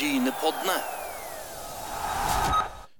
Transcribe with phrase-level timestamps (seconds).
[0.00, 0.76] Brynepoddene.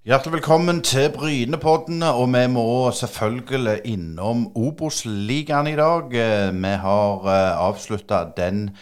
[0.05, 6.13] Hjertelig velkommen til Brynepoddene, og vi må selvfølgelig innom Obos-ligaen i dag.
[6.13, 8.77] Eh, Vi har avslutta den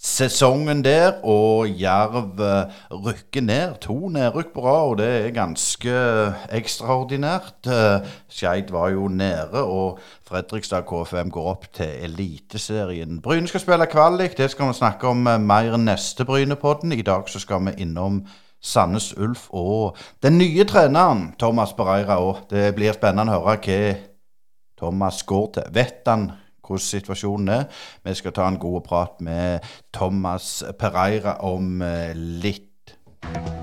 [0.00, 3.74] sesongen der, og Jerv eh, rykker ned.
[3.84, 5.92] To nedrykk på rad, og det er ganske
[6.56, 7.68] ekstraordinært.
[7.68, 9.98] Eh, Skeid var jo nede, og
[10.28, 13.20] Fredrikstad KFM går opp til Eliteserien.
[13.20, 16.92] Bryne skal spille kvalik, det skal vi snakke om eh, mer neste Brynepodden.
[16.92, 18.24] I dag så skal vi innom
[18.62, 22.22] Sandnes Ulf og den nye treneren Thomas Bereira.
[22.24, 23.82] Og det blir spennende å høre hva
[24.80, 25.74] Thomas går til.
[25.76, 26.30] Vet han
[26.70, 27.64] hvordan situasjonen er?
[28.04, 29.58] Vi skal ta en god prat med
[29.92, 32.66] Thomas Pereira om eh, litt.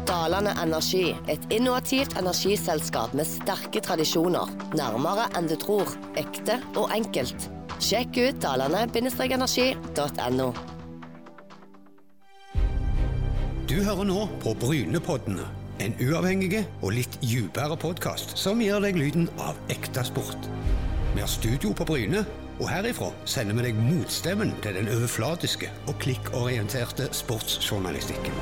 [0.08, 4.48] Dalane Energi, et innovativt energiselskap med sterke tradisjoner.
[4.78, 5.88] Nærmere enn du tror.
[6.20, 7.50] Ekte og enkelt.
[7.84, 10.54] Sjekk ut dalane-energi.no.
[13.68, 15.46] Du hører nå på Brynepoddene.
[15.84, 20.48] En uavhengig og litt dypere podkast som gir deg lyden av ekte sport.
[21.14, 22.26] Vi har studio på Bryne,
[22.58, 28.34] og herifra sender vi deg motstemmen til den overflatiske og klikkorienterte sportsjournalistikken.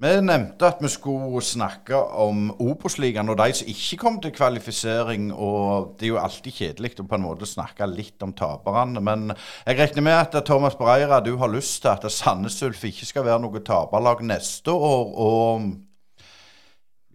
[0.00, 5.26] Vi nevnte at vi skulle snakke om Obos-ligaen og de som ikke kom til kvalifisering.
[5.34, 9.02] og Det er jo alltid kjedelig å på en måte snakke litt om taperne.
[9.04, 9.34] Men
[9.66, 13.28] jeg regner med at Thomas Breira, du har lyst til at Sandnes Ulf ikke skal
[13.28, 15.12] være noe taperlag neste år.
[15.12, 15.89] og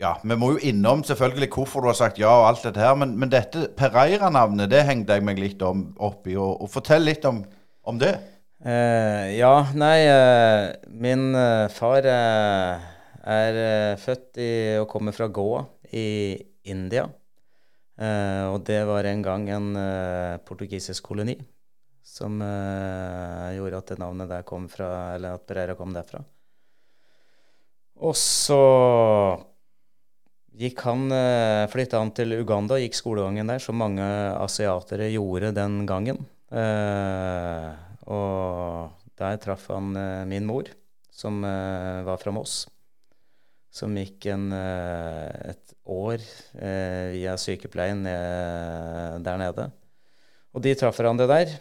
[0.01, 2.95] ja, Vi må jo innom selvfølgelig hvorfor du har sagt ja og alt dette her.
[2.99, 6.35] Men, men dette Pereira-navnet det hengte jeg meg litt om, opp i.
[6.35, 7.43] Og, og Fortell litt om,
[7.87, 8.15] om det.
[8.65, 12.85] Eh, ja, nei eh, Min eh, far eh,
[13.29, 14.51] er eh, født i,
[14.81, 15.63] og kommer fra Goa
[15.95, 16.35] i
[16.71, 17.05] India.
[17.95, 19.67] Eh, og det var en gang en
[20.47, 21.37] portugisisk koloni
[22.05, 26.19] som gjorde at det navnet der kom fra Eller at Pereira kom derfra.
[28.05, 28.59] Og så
[30.55, 31.09] gikk han
[31.71, 34.05] flytta han til Uganda gikk skolegangen der, som mange
[34.39, 36.21] asiatere gjorde den gangen.
[36.55, 37.71] Eh,
[38.11, 40.69] og der traff han eh, min mor,
[41.11, 42.65] som eh, var fra Moss.
[43.71, 46.23] Som gikk en, eh, et år
[46.55, 47.99] via sykepleien
[49.21, 49.67] der nede.
[50.55, 51.51] Og de traff hverandre der.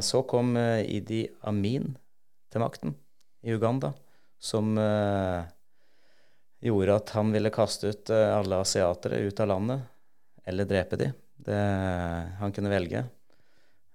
[0.00, 1.96] så kom Idi Amin
[2.48, 2.94] til makten
[3.42, 3.90] i Uganda,
[4.38, 4.78] som
[6.64, 9.84] gjorde at han ville kaste ut alle asiatere ut av landet,
[10.46, 11.10] eller drepe de.
[11.46, 11.58] Det,
[12.40, 13.04] han kunne velge.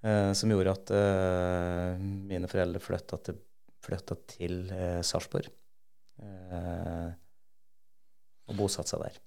[0.04, 3.42] Eh, som gjorde at eh, mine foreldre flytta til,
[3.86, 5.50] flytta til eh, Sarpsborg.
[6.22, 7.10] Eh,
[8.50, 9.20] og bosatte seg der.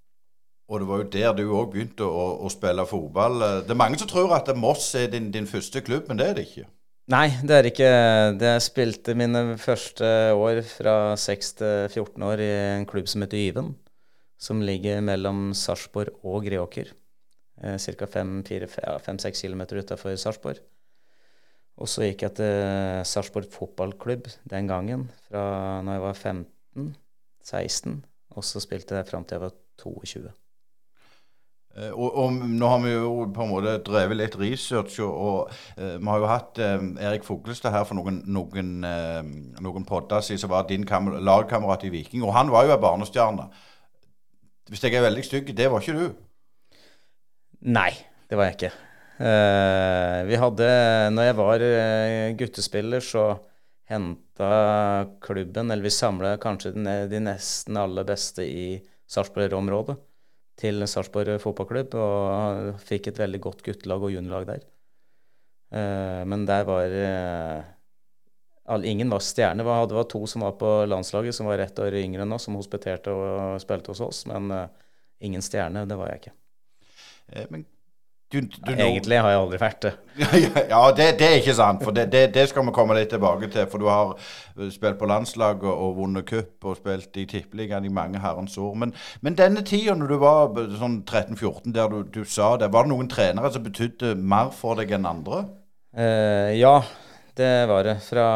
[0.72, 3.42] Og det var jo der du òg begynte å, å, spille fotball.
[3.66, 6.38] Det er mange som tror at Moss er din, din, første klubb, men det er
[6.38, 6.66] det ikke?
[7.12, 7.88] Nei, det er ikke
[8.40, 8.50] det.
[8.54, 13.42] Jeg spilte mine første år fra 6 til 14 år i en klubb som heter
[13.42, 13.74] Yven.
[14.40, 16.88] Som ligger mellom Sarpsborg og Greåker
[17.60, 18.08] eh, ca.
[18.08, 20.62] 5-6 km utafor Sarpsborg.
[21.76, 26.22] Og så gikk jeg til Sarpsborg fotballklubb den gangen, fra når jeg var
[27.44, 28.00] 15-16.
[28.32, 30.32] Og så spilte jeg fram til jeg var 22.
[31.74, 35.80] Eh, og, og, nå har vi jo på en måte drevet litt research, og, og
[35.80, 39.20] uh, vi har jo hatt eh, Erik Fuglestad her for noen, noen, eh,
[39.64, 42.22] noen podder siden, som var din lagkamerat i Viking.
[42.22, 43.48] Og han var jo ei barnestjerne.
[44.70, 46.78] Hvis jeg er veldig stygg, det var ikke du?
[47.74, 47.90] Nei,
[48.30, 48.74] det var jeg ikke.
[49.14, 50.64] Uh, vi hadde
[51.14, 51.62] Når jeg var
[52.34, 53.28] guttespiller, så
[53.86, 54.48] henta
[55.22, 58.64] klubben Eller vi samla kanskje de, nesten aller beste i
[59.06, 59.94] Sarpsborg-området
[60.60, 64.66] til Sarpsborg fotballklubb, og fikk et veldig godt guttelag og juniorlag der.
[65.74, 66.98] Uh, men der var
[68.86, 69.60] Ingen var stjerne.
[69.60, 72.56] Det var to som var på landslaget, som var ett år yngre enn oss, som
[72.56, 74.48] hospiterte og spilte hos oss, men
[75.20, 76.32] ingen stjerne, det var jeg ikke.
[77.32, 77.64] Eh, men
[78.34, 79.92] du, du Egentlig har jeg aldri vært det.
[80.72, 81.82] ja, det, det, er ikke sant.
[81.86, 83.68] For det, det, det, skal vi komme litt tilbake til.
[83.70, 87.92] For du har eh, spilt på landslaget og vunnet cup og spilt i Tippeligaen i
[87.92, 88.74] mange herrens år.
[88.80, 88.94] Men,
[89.24, 92.94] men denne tida når du var sånn 13-14, der du, du, sa det, var det
[92.94, 95.44] noen trenere som betydde mer for deg enn andre?
[95.94, 96.76] Uh, ja,
[97.38, 97.98] det var det.
[98.08, 98.26] Fra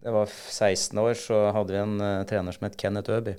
[0.00, 3.36] jeg var 16 år, så hadde vi en uh, trener som het Kenneth Øby.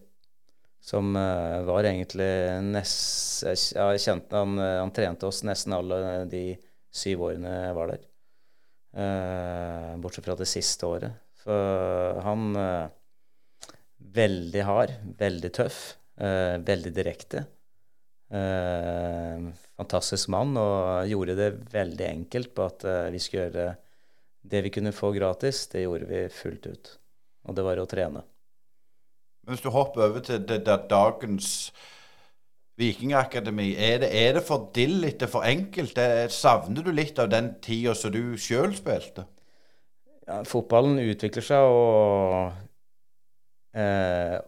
[0.81, 2.29] Som uh, var egentlig
[2.65, 6.55] nest, Jeg kjente han, eh, han trente oss nesten alle de
[6.91, 8.07] syv årene jeg var der.
[8.91, 11.21] Uh, bortsett fra det siste året.
[11.43, 12.51] For han
[14.11, 15.75] Veldig hard, veldig tøff,
[16.17, 17.43] veldig direkte.
[19.77, 23.67] fantastisk mann, og gjorde det veldig enkelt på at vi skulle gjøre
[24.41, 26.91] det vi kunne få gratis, det gjorde vi fullt ut.
[27.47, 28.25] Og det var å trene.
[29.51, 31.71] Hvis du hopper over til det, det, dagens
[32.80, 35.94] Vikingakademi, er det, er det for dillete, for enkelt?
[35.98, 39.27] Det, savner du litt av den tida som du sjøl spilte?
[40.25, 42.53] Ja, fotballen utvikler seg, og
[43.75, 44.39] eh,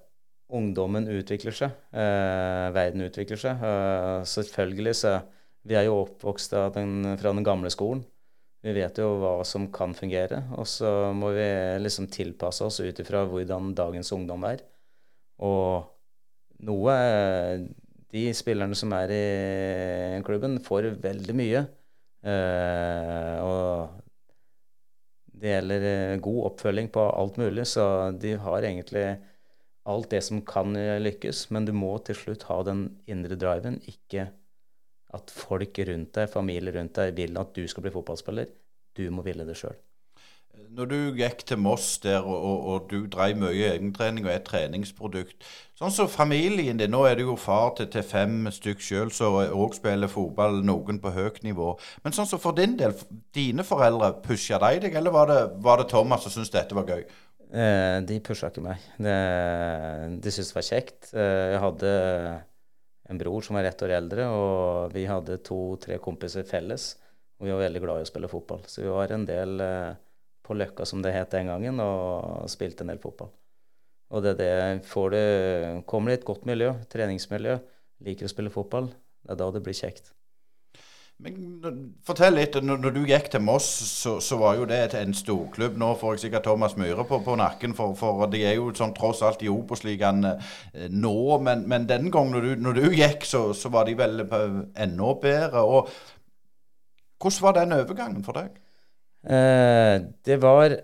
[0.53, 1.75] ungdommen utvikler seg.
[1.91, 3.63] Eh, verden utvikler seg.
[3.69, 5.19] Eh, selvfølgelig så
[5.63, 8.01] Vi er jo oppvokst den, fra den gamle skolen.
[8.63, 11.45] Vi vet jo hva som kan fungere, og så må vi
[11.79, 14.59] liksom tilpasse oss ut ifra hvordan dagens ungdom er.
[15.43, 15.89] Og
[16.63, 16.95] noe
[18.13, 21.63] De spillerne som er i klubben, får veldig mye.
[22.23, 23.89] Eh, og
[25.33, 29.07] det gjelder eh, god oppfølging på alt mulig, så de har egentlig
[29.89, 34.29] alt det som kan lykkes, men du må til slutt ha den indre driven, ikke
[35.13, 38.53] at folk rundt deg, familie rundt deg, vil at du skal bli fotballspiller.
[38.97, 39.75] Du må ville det sjøl.
[40.73, 44.39] Når du gikk til Moss der, og, og, og du drev mye egentrening og er
[44.39, 45.45] et treningsprodukt
[45.83, 49.35] Sånn som familien din, nå er du jo far til, til fem stykk sjøl som
[49.41, 51.73] òg spiller fotball, noen på høyt nivå.
[52.05, 52.93] Men sånn som for din del,
[53.35, 56.87] dine foreldre, pusha de deg, eller var det, var det Thomas som syntes dette var
[56.87, 57.01] gøy?
[57.49, 58.85] Eh, de pusha ikke meg.
[58.95, 59.17] Det,
[60.23, 61.11] de syntes det var kjekt.
[61.11, 61.91] Eh, jeg hadde
[63.11, 66.93] en bror som var ett år eldre, og vi hadde to-tre kompiser felles.
[67.41, 68.63] Og vi var veldig glad i å spille fotball.
[68.71, 69.91] Så vi var en del eh,
[70.43, 73.31] på Løkka, som det het den gangen, og spilte en del fotball.
[74.13, 75.27] Og det, det får det,
[75.89, 77.55] kommer det i et godt miljø, treningsmiljø,
[78.05, 78.91] liker å spille fotball,
[79.23, 80.11] det er da det blir kjekt.
[81.23, 82.55] Men Fortell litt.
[82.65, 85.77] Når, når du gikk til Moss, så, så var jo det en storklubb.
[85.79, 88.95] Nå får jeg sikkert Thomas Myhre på, på, nakken, for, for de er jo sånn
[88.97, 91.15] tross alt i Obos-ligaen eh, nå.
[91.45, 95.13] Men, men denne gangen når du, når du gikk, så, så, var de vel enda
[95.23, 95.63] bedre.
[95.63, 95.93] Og
[97.23, 98.59] hvordan var den overgangen for deg?
[99.23, 100.75] Eh, det var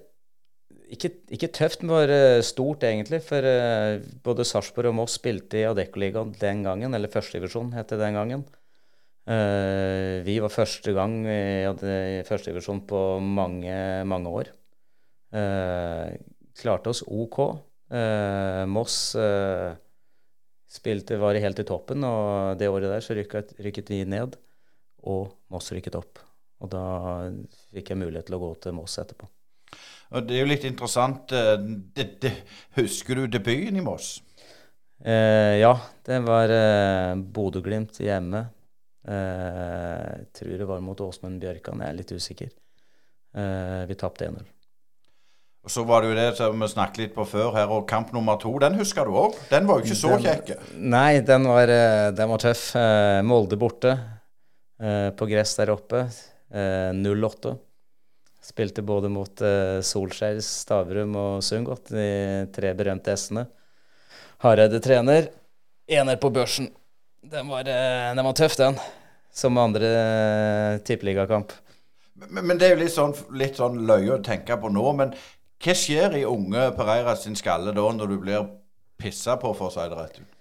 [0.90, 3.22] ikke, ikke, tøft, men bare stort, egentlig.
[3.26, 8.00] For eh, både Sarpsborg og Moss spilte i Adeccoligaen den gangen, eller førstedivisjon het det
[8.02, 8.46] den gangen.
[9.30, 13.76] Eh, vi var første gang i førstedivisjon på mange,
[14.10, 14.54] mange år.
[16.60, 17.38] Klarte oss OK.
[18.70, 18.96] Moss
[20.70, 24.40] spilte, var helt i toppen, og det året der så rykket, rykket vi ned.
[25.06, 26.29] Og Moss rykket opp.
[26.60, 26.86] Og da
[27.74, 29.30] fikk jeg mulighet til å gå til Moss etterpå.
[30.10, 31.32] Og Det er jo litt interessant.
[31.36, 31.56] Eh,
[31.96, 32.34] det, det,
[32.80, 34.18] husker du debuten i Moss?
[35.00, 35.74] Eh, ja,
[36.06, 38.48] det var eh, Bodø-Glimt hjemme.
[39.08, 42.50] Eh, jeg tror det var mot Åsmund Bjørkan, jeg er litt usikker.
[43.38, 44.50] Eh, vi tapte 1-0.
[45.60, 48.14] Og Så var det jo det som vi snakket litt på før her, og kamp
[48.16, 49.38] nummer to, den husker du òg?
[49.52, 50.54] Den var jo ikke så kjekk.
[50.80, 52.72] Nei, den var, eh, den var tøff.
[53.28, 53.96] Molde borte
[54.80, 56.06] på gress der oppe.
[56.52, 57.50] 08.
[57.50, 57.58] Eh,
[58.50, 63.46] Spilte både mot eh, Solskjær, Stavrum og Sundgodt, de tre berømte S-ene.
[64.42, 65.28] Hareide trener.
[65.90, 66.70] Ener på børsen.
[67.22, 68.80] Den var, eh, den var tøff, den.
[69.32, 71.52] Som andre tippeligakamp.
[72.28, 74.86] Men, men, det er jo litt sånn, litt sånn løye å tenke på nå.
[74.98, 75.14] Men
[75.60, 78.50] hva skjer i unge Pereira sin skalle da, når du blir
[79.00, 80.38] pissa på, for å si det rett ut?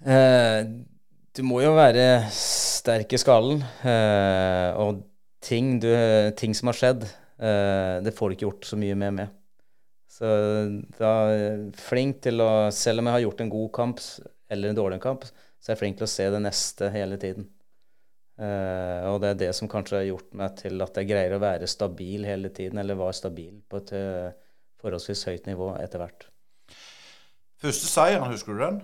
[0.00, 0.60] Eh,
[1.36, 3.62] du må jo være sterk i skallen.
[3.86, 5.04] Eh, og
[5.44, 5.90] ting, du,
[6.38, 7.06] ting, som har skjedd,
[7.38, 9.36] eh, det får du ikke gjort så mye med med.
[10.10, 10.26] Så
[10.98, 11.12] da
[11.78, 14.02] flink til å Selv om jeg har gjort en god kamp
[14.50, 15.24] eller en dårlig kamp,
[15.60, 17.46] så er jeg flink til å se det neste hele tiden.
[18.40, 21.42] Eh, og det er det som kanskje har gjort meg til at jeg greier å
[21.42, 24.30] være stabil hele tiden, eller var stabil på et uh,
[24.80, 26.24] forholdsvis høyt nivå etter hvert.
[27.60, 28.80] Første seieren, husker du den?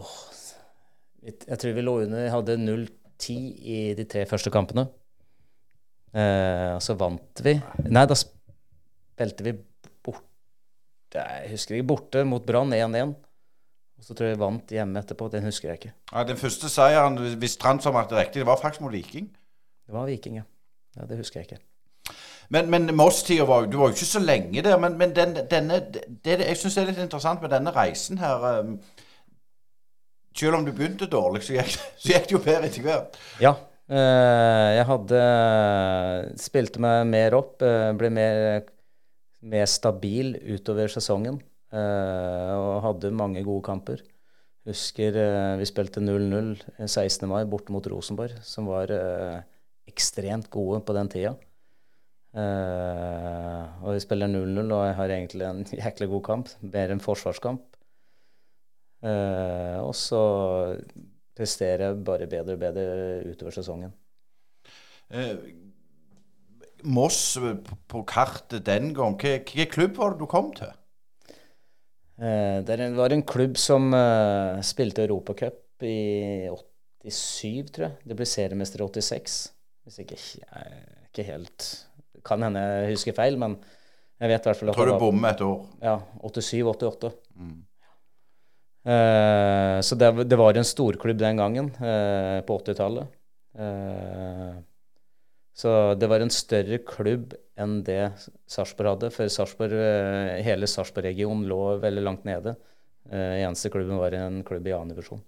[0.00, 0.12] Oh,
[1.24, 4.86] jeg tror vi lå under Hadde 0-10 i de tre første kampene.
[6.10, 7.52] Eh, og så vant vi
[7.86, 9.52] Nei, da spilte vi
[10.02, 11.88] borte Jeg husker ikke.
[11.92, 13.14] Borte mot Brann 1-1.
[14.00, 15.28] Og så tror jeg vi vant hjemme etterpå.
[15.32, 15.92] Den husker jeg ikke.
[16.12, 19.28] Ja, Den første seieren, hvis transfermarkedet er riktig, det var faktisk mot Viking?
[19.86, 20.46] Det var Viking, ja.
[20.96, 21.60] ja det husker jeg ikke.
[22.50, 24.78] Men, men Moss-tida var, du var jo ikke så lenge der.
[24.78, 25.82] Men, men den, denne,
[26.24, 28.64] det, jeg syns det er litt interessant med denne reisen her.
[30.40, 33.18] Selv om du begynte dårlig, så gikk, så gikk det jo bedre etter hvert.
[33.42, 33.56] Ja.
[33.90, 35.20] Eh, jeg hadde
[36.38, 38.62] Spilte meg mer opp, eh, ble mer,
[39.42, 41.40] mer stabil utover sesongen.
[41.74, 44.02] Eh, og hadde mange gode kamper.
[44.68, 45.16] Husker
[45.56, 46.50] vi spilte 0-0
[46.84, 47.24] 16.
[47.26, 48.92] mai borte mot Rosenborg, som var
[49.88, 51.32] ekstremt gode på den tida.
[52.36, 56.52] og vi spiller 0-0, og jeg har egentlig en jæklig god kamp.
[56.60, 57.69] Mer en forsvarskamp.
[59.00, 60.20] Uh, og så
[61.36, 62.84] presterer jeg bare bedre og bedre
[63.30, 63.94] utover sesongen.
[65.08, 65.40] Uh,
[66.84, 67.38] Moss
[67.88, 69.16] på, kartet den gang?
[69.20, 70.70] Hvilken klubb var det du kom til?
[72.20, 76.48] Eh, det var en klubb som uh, spilte Europacup i
[77.08, 77.94] 87, tror jeg.
[78.04, 79.36] Det ble seriemester i 86.
[79.88, 80.18] Hvis ikke,
[81.08, 81.68] ikke helt
[82.28, 83.54] Kan hende jeg husker feil, men
[84.20, 85.62] jeg vet i hvert fall at Tror du bommer et år.
[85.80, 85.94] Ja.
[86.20, 87.12] 87-88.
[87.40, 87.54] Mm.
[88.90, 93.12] Uh, så det, det, var en storklubb den gangen, uh, på 80-tallet.
[93.54, 94.58] Uh,
[95.54, 98.02] så det var en større klubb enn det
[98.50, 99.10] Sarpsborg hadde.
[99.14, 99.74] For Sarsborg,
[100.42, 102.54] hele Sarpsborg-regionen lå veldig langt nede.
[103.10, 105.20] eneste klubben var en klubb i annen divisjon.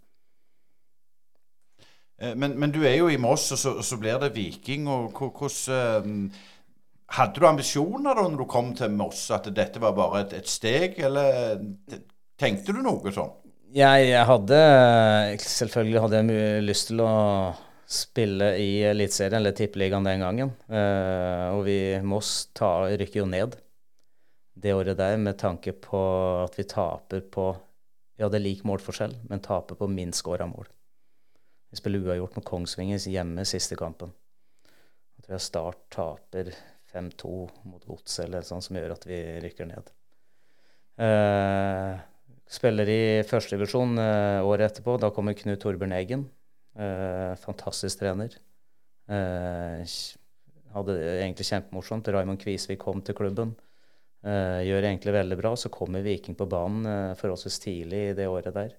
[2.23, 4.88] Men, men, du er jo i Moss, og så, så blir det Viking.
[4.88, 6.31] og Hvordan
[7.19, 10.49] hadde du ambisjoner da når du kom til Moss, at dette var bare et, et
[10.49, 11.61] steg, eller
[12.40, 13.41] tenkte du noe sånn?
[13.73, 14.57] Jeg, jeg hadde
[15.41, 17.12] Selvfølgelig hadde jeg lyst til å
[17.93, 20.52] spille i Eliteserien, eller Tippeligaen den gangen.
[20.69, 21.76] Uh, og vi
[22.09, 23.59] Moss rykker jo ned
[24.62, 26.00] det året der med tanke på
[26.45, 27.47] at vi taper på
[28.17, 30.69] Vi hadde lik målforskjell, men taper på minst scora mål.
[31.73, 34.12] Vi spiller uavgjort med Kongsvinger hjemme siste kampen.
[35.17, 36.52] Jeg tror jeg Start taper
[36.93, 37.33] 5-2
[37.73, 39.93] mot Godset eller sånn som gjør at vi rykker ned.
[41.00, 41.97] Uh,
[42.52, 44.99] spiller i førstedivisjon eh, året etterpå.
[45.00, 46.26] Da kommer Knut Torbjørn Eggen.
[46.76, 48.37] Eh, fantastisk trener.
[49.09, 49.97] Eh,
[50.76, 52.11] hadde egentlig kjempemorsomt.
[52.12, 53.54] Raymond Kvisvik kom til klubben.
[54.23, 55.56] Eh, gjør egentlig veldig bra.
[55.56, 58.78] Så kommer Viking på banen eh, forholdsvis tidlig i det året der.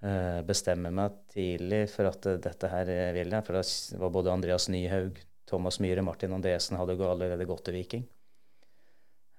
[0.00, 3.44] Uh, bestemmer meg tidlig for at dette her vil jeg.
[3.44, 8.06] For det var både Andreas Nyhaug, Thomas Myhre, Martin Andresen hadde allerede gått til Viking.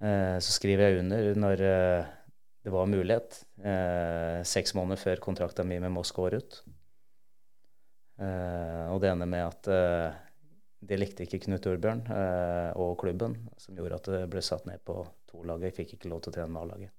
[0.01, 2.13] Eh, så skriver jeg under når eh,
[2.61, 6.61] det var mulighet, eh, seks måneder før kontrakta mi med Moss går ut.
[8.21, 9.67] og det ender med at
[10.85, 12.03] det likte ikke Knut Torbjørn
[12.77, 14.93] og klubben, som gjorde at det ble satt ned på
[15.31, 15.63] to lag.
[15.65, 16.91] Jeg fikk ikke lov til å trene med A-laget.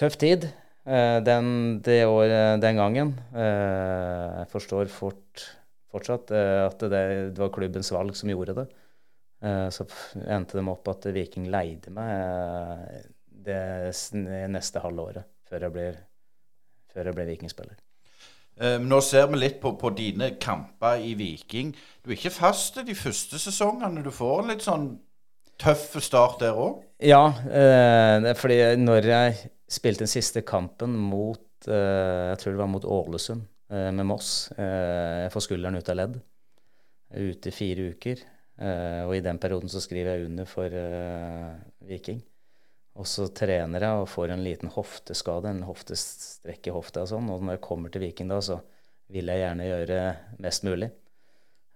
[0.00, 0.48] Tøff tid
[1.28, 2.32] den, det år,
[2.64, 3.12] den gangen.
[3.34, 5.44] jeg forstår fort
[5.90, 6.30] fortsatt.
[6.30, 7.02] Eh, at det,
[7.34, 8.66] det, var klubbens valg som gjorde det.
[9.46, 9.86] Eh, så
[10.26, 13.08] endte de opp at Viking leide meg eh,
[13.44, 16.00] det neste halve året før jeg blir,
[16.92, 17.78] før jeg blir Vikingspiller.
[18.86, 21.72] nå ser vi litt på, på, dine kamper i Viking.
[22.04, 24.04] Du er ikke fast de første sesongene.
[24.04, 24.90] Du får en litt sånn
[25.58, 26.84] tøff start der òg?
[27.02, 32.70] Ja, eh, fordi når jeg spilte den siste kampen mot eh, Jeg tror det var
[32.70, 34.50] mot Ålesund Eh, med Moss.
[34.56, 36.18] Jeg eh, får skulderen ut av ledd.
[37.14, 38.22] Ute i fire uker.
[38.60, 40.74] Eh, og i den perioden så skriver jeg under for
[41.86, 42.20] Viking.
[42.98, 47.28] Og så trener jeg og får en liten hofteskade, en hoftestrekk i hofta og sånn.
[47.30, 48.58] Og når jeg kommer til Viking da, så
[49.10, 50.00] vil jeg gjerne gjøre
[50.42, 50.90] mest mulig.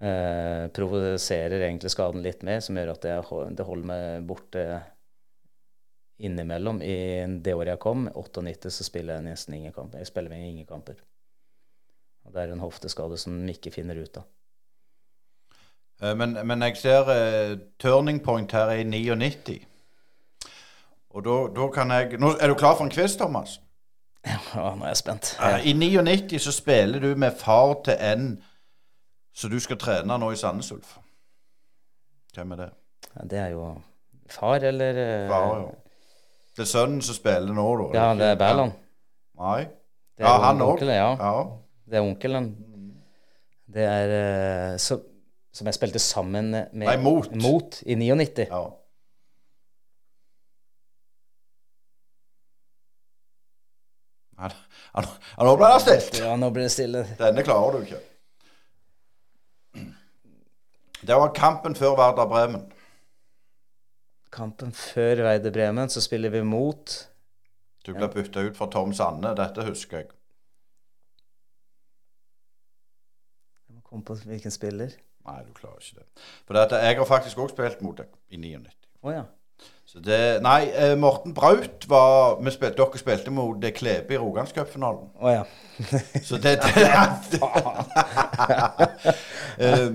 [0.04, 4.64] Eh, provoserer egentlig skaden litt mer, som gjør at jeg, det holder meg borte
[6.18, 6.82] innimellom.
[6.82, 10.02] I det året jeg kom, 98, så spiller jeg nesten ingen kamper.
[10.02, 10.98] Jeg spiller ingen kamper.
[12.24, 14.26] Og Det er en hofteskade som de ikke finner ut av.
[16.02, 19.62] Eh, men, men jeg ser uh, turning point her i 99.
[21.14, 23.60] Og da, kan jeg nå, Er du klar for en quiz, Thomas?
[24.26, 25.36] Ja, nå er jeg spent.
[25.38, 25.60] Ja.
[25.60, 28.28] I 99 så spiller du med far til en
[29.34, 30.92] så du skal trene nå i Sandnes Ulf.
[32.34, 32.68] Hvem er det?
[33.16, 33.64] Ja, det er jo
[34.30, 35.72] far, eller Far, ja.
[36.54, 37.88] Det er sønnen som spiller nå, da?
[37.98, 38.76] Ja, det er Berland.
[39.40, 39.64] Nei.
[40.18, 40.84] Er ja, han òg.
[40.86, 41.10] Ja.
[41.18, 41.32] ja.
[41.90, 42.46] Det er onkelen.
[43.74, 45.00] Det er uh, så,
[45.54, 47.34] Som jeg spilte sammen med Nei, mot.
[47.42, 48.46] mot i 99.
[48.46, 48.62] Ja.
[55.46, 56.18] Nå ble det stilt.
[56.22, 57.04] Ja, nå ble det stille.
[57.20, 58.00] Denne klarer du ikke.
[61.04, 62.64] Det var kampen før Werder Bremen.
[64.32, 66.94] Kampen før Werder Bremen, så spiller vi mot
[67.84, 70.08] Du ble bytta ut for Tom Sanne, dette husker jeg.
[73.68, 74.96] Jeg må komme på hvilken spiller.
[75.28, 76.24] Nei, du klarer ikke det.
[76.48, 78.72] For dette, jeg har faktisk òg spilt mot deg i 99.
[79.04, 79.26] Oh, ja.
[79.94, 85.12] Så det, nei, eh, Morten Braut var vi spilte, Dere spilte mot Klebe i Rogalandscupfinalen.
[85.14, 85.44] Å oh, ja.
[86.28, 86.88] Så det, det
[89.62, 89.94] uh,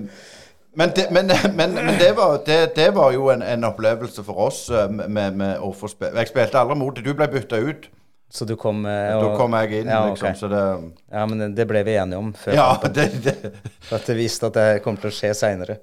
[0.80, 4.70] men, det, men, men, men det, var, det, var, jo en, en opplevelse for oss
[4.72, 7.90] uh, med, med, å få spil Jeg spilte aldri mot det Du ble bytta ut.
[8.30, 10.34] Så du kom eh, og, Da kom jeg inn, ja, liksom.
[10.38, 10.64] Så det
[11.10, 12.68] Ja, men det ble vi enige om før ja.
[12.96, 13.52] Det, det.
[13.88, 15.80] For at det viste at det kom til å skje seinere.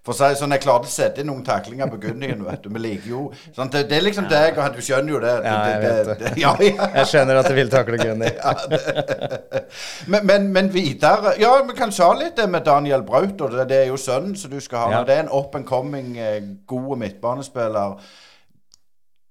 [0.00, 2.40] For å si sånn, Jeg klarte å sette inn noen taklinger på Gunnien.
[2.46, 5.20] vet du, Vi liker jo sånn, det, det er liksom deg, og du skjønner jo
[5.20, 5.34] det.
[5.44, 6.32] Ja, jeg vet det.
[6.40, 6.88] ja, ja.
[7.00, 8.30] Jeg skjønner at du vil takle Gunni.
[10.10, 13.36] Men, men, men videre Ja, vi kan sa litt det med Daniel Braut.
[13.44, 15.02] Og det, er jo sønnen som du skal ha.
[15.06, 17.98] Det er en up and coming, eh, god midtbanespiller.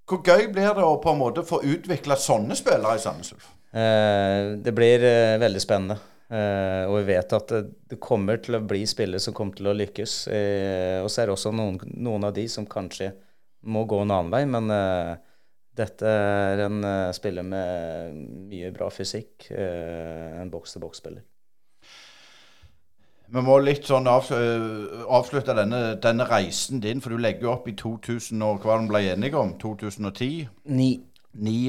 [0.09, 3.49] Hvor gøy blir det å på en måte få utvikla sånne spillere i Sandnes Ulf?
[3.69, 5.99] Eh, det blir eh, veldig spennende.
[6.29, 9.71] Eh, og vi vet at det, det kommer til å bli spillere som kommer til
[9.71, 10.19] å lykkes.
[10.29, 13.09] Uh, og så er det også noen, noen av de som kanskje
[13.65, 14.43] må gå en annen vei.
[14.49, 15.15] Men uh,
[15.79, 16.83] dette er en
[17.15, 18.21] spiller med
[18.51, 19.47] mye bra fysikk.
[19.49, 21.23] en boks-til-boks-spiller.
[23.29, 27.75] Vi må litt sånn avs avslutte denne, denne reisen din, for du legger opp i
[27.77, 29.53] 2000 og hva de ble enige om?
[29.61, 30.49] 2010?
[30.73, 30.89] Ni.
[31.39, 31.59] Ni.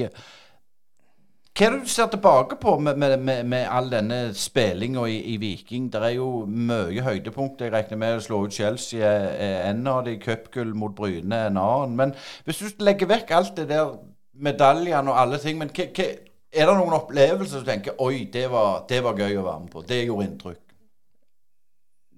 [1.51, 5.17] Hva er det du ser tilbake på med, med, med, med all denne spillinga i,
[5.33, 5.89] i Viking?
[5.91, 7.59] Det er jo mye høydepunkt.
[7.59, 11.59] Jeg regner med å slå ut Chelsea er, en av de, cupgull mot Bryne en
[11.59, 11.97] annen.
[11.99, 12.13] Men
[12.47, 13.91] hvis du legger vekk alt det der,
[14.31, 16.07] medaljene og alle ting, men hva, hva,
[16.51, 19.75] er det noen opplevelser du tenker Oi, det var, det var gøy å være med
[19.75, 19.83] på.
[19.91, 20.63] Det gjorde inntrykk.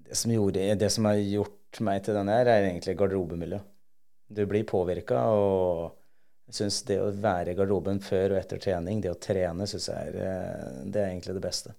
[0.04, 3.66] Det som, gjorde, det som har gjort meg til den her, er egentlig garderobemiljøet.
[4.34, 6.03] Du blir påvirka, og
[6.44, 9.88] jeg syns det å være i garderoben før og etter trening, det å trene, syns
[9.88, 11.74] jeg er, eh, det er egentlig det beste.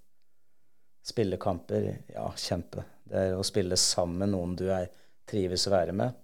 [1.05, 2.85] Spille kamper, ja, kjempe.
[3.05, 4.87] Det er å spille sammen med noen du er,
[5.29, 6.17] trives å være med.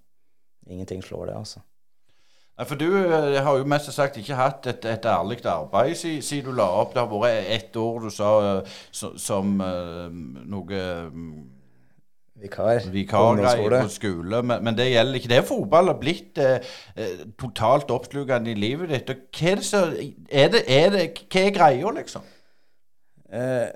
[0.70, 1.62] Ingenting slår det, altså.
[2.58, 6.26] Nei, For du eh, har jo mest sagt ikke hatt et, et ærlig arbeid siden,
[6.26, 6.94] si du la opp.
[6.94, 10.08] Det har vært ett år du sa eh, som eh,
[10.52, 10.84] noe
[11.14, 11.32] mm,
[12.42, 12.88] Vikar.
[12.90, 15.30] vikargreier på skole, men, men det gjelder ikke.
[15.30, 19.12] Det er fotball har blitt eh, eh, totalt oppslukende i livet ditt.
[19.14, 22.26] Og hva er det så er det, er det, Hva er greia, liksom?
[23.30, 23.68] Eh,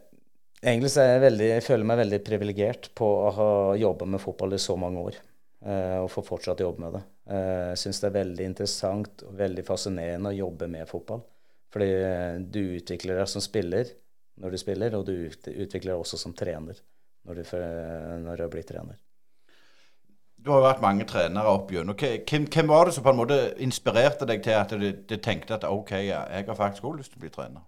[0.63, 4.23] egentlig så er jeg, veldig, jeg føler meg veldig privilegert på å ha jobba med
[4.23, 5.21] fotball i så mange år.
[5.65, 7.03] Eh, og få fortsatt jobbe med det.
[7.33, 11.23] Eh, jeg syns det er veldig interessant og veldig fascinerende å jobbe med fotball.
[11.73, 13.93] Fordi eh, du utvikler deg som spiller
[14.41, 16.81] når du spiller, og du utvikler deg også som trener
[17.25, 17.43] når du,
[18.25, 18.99] når du blir trener.
[20.45, 21.97] Du har jo vært mange trenere opp gjennom.
[21.97, 25.65] Hvem, hvem var det som på en måte inspirerte deg til at du, tenkte at
[25.65, 27.63] OK, jeg har faktisk også lyst til å bli trener?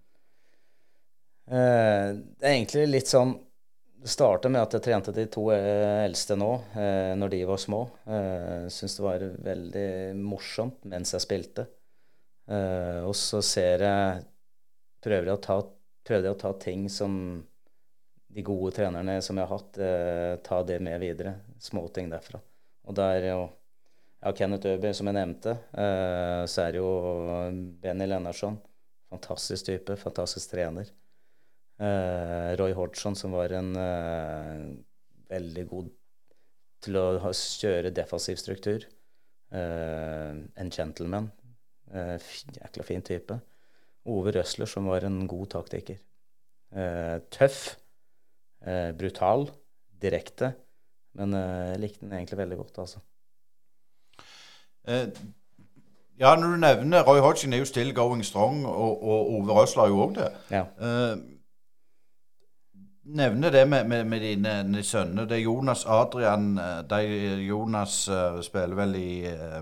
[1.50, 3.32] Eh, det er egentlig litt sånn
[3.98, 7.62] Det starta med at jeg trente de to eh, eldste nå, eh, når de var
[7.64, 7.82] små.
[8.06, 9.90] Eh, Syns det var veldig
[10.22, 11.66] morsomt mens jeg spilte.
[12.46, 14.26] Eh, og så ser jeg
[15.08, 15.56] Prøver jeg å ta,
[16.10, 17.14] prøvde jeg å ta ting som
[18.28, 21.38] de gode trenerne som jeg har hatt, eh, ta det med videre.
[21.60, 22.42] Småting derfra.
[22.88, 23.44] Og er det jo
[24.22, 25.58] ja, Kenneth Øby, som jeg nevnte.
[25.78, 26.92] Eh, så er det jo
[27.82, 28.58] Benny Lennartson.
[29.12, 30.90] Fantastisk type, fantastisk trener.
[31.80, 34.64] Eh, Roy Hodgson, som var en eh,
[35.30, 35.92] veldig god
[36.84, 38.88] til å kjøre defensiv struktur.
[39.54, 41.32] Eh, en gentleman.
[41.94, 42.18] Eh,
[42.60, 43.40] jækla fin type.
[44.08, 46.00] Ove Røsler, som var en god taktiker.
[47.32, 47.78] Tøff.
[48.66, 49.50] Eh, brutal.
[50.02, 50.54] Direkte.
[51.18, 53.00] Men eh, jeg likte den egentlig veldig godt, altså.
[54.88, 55.08] Eh,
[56.20, 59.84] ja, når du nevner Roy Hodgson er jo still going strong, og, og Ove Røsler
[59.84, 60.30] er jo òg det.
[60.52, 60.64] Ja.
[60.82, 61.18] Eh,
[63.08, 65.26] nevne det med, med, med dine, dine sønner.
[65.26, 67.02] Det er Jonas Adrian eh, de,
[67.48, 69.62] Jonas eh, spiller vel i eh,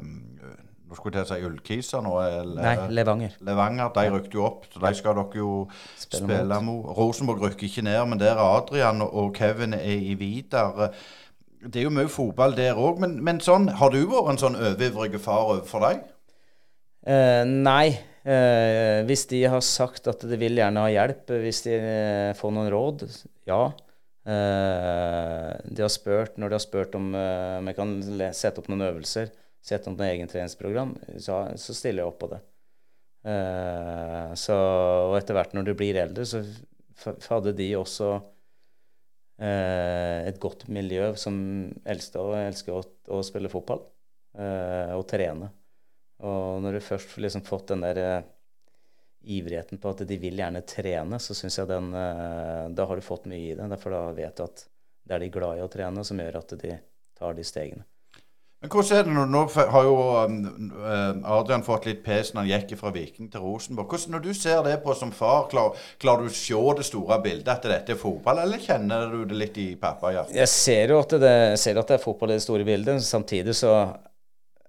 [0.95, 2.13] Skulle jeg til å si Ullkisa nå.
[2.23, 3.35] Eller, Nei, Levanger.
[3.45, 3.91] Levanger.
[3.97, 5.51] De rykket jo opp, så de skal dere jo
[5.99, 6.89] Spille spille mot.
[6.97, 10.91] Rosenborg rykker ikke ned, men der er Adrian og- Kevin er i Vidar.
[11.65, 14.55] Det er jo mye fotball der òg, men, men sånn, har du vært en sånn
[14.59, 16.03] overivrig far overfor deg?
[17.05, 17.97] Eh, nei.
[18.25, 22.53] Eh, hvis de har sagt at de vil gjerne ha hjelp, hvis de eh, får
[22.55, 23.03] noen råd,
[23.45, 23.59] ja.
[24.25, 27.91] Eh, de har spurt, når de har spurt om om jeg kan
[28.33, 29.29] sette opp noen øvelser,
[29.65, 32.43] sette noe egen treningsprogram, så, så stiller jeg opp på det.
[33.25, 34.55] Uh, så,
[35.09, 36.43] og etter hvert når du blir eldre, så
[37.31, 41.39] hadde de også uh, et godt miljø som
[41.89, 42.83] eldste og elsker å,
[43.17, 43.81] å spille fotball
[44.37, 45.49] uh, og trene.
[46.25, 48.23] Og når du først liksom fått den der
[49.25, 53.25] ivrigheten på at de vil gjerne trene, så syns jeg den Da har du fått
[53.27, 53.67] mye i det.
[53.73, 54.63] Derfor da vet du at
[55.03, 56.71] det er de glad i å trene, som gjør at de
[57.19, 57.83] tar de stegene.
[58.65, 59.23] Men hvordan er det nå?
[59.29, 60.37] Nå har jo um,
[60.73, 63.91] um, Adrian fått litt pes når han gikk fra Viking til Rosenborg.
[63.91, 67.19] Hvordan, når du ser det på som far, klarer, klarer du å se det store
[67.21, 70.33] bildet, at dette er fotball, eller kjenner du det litt i pappahjertet?
[70.39, 73.05] Jeg ser jo at det, ser at det er fotball i det store bildet.
[73.05, 73.75] Samtidig så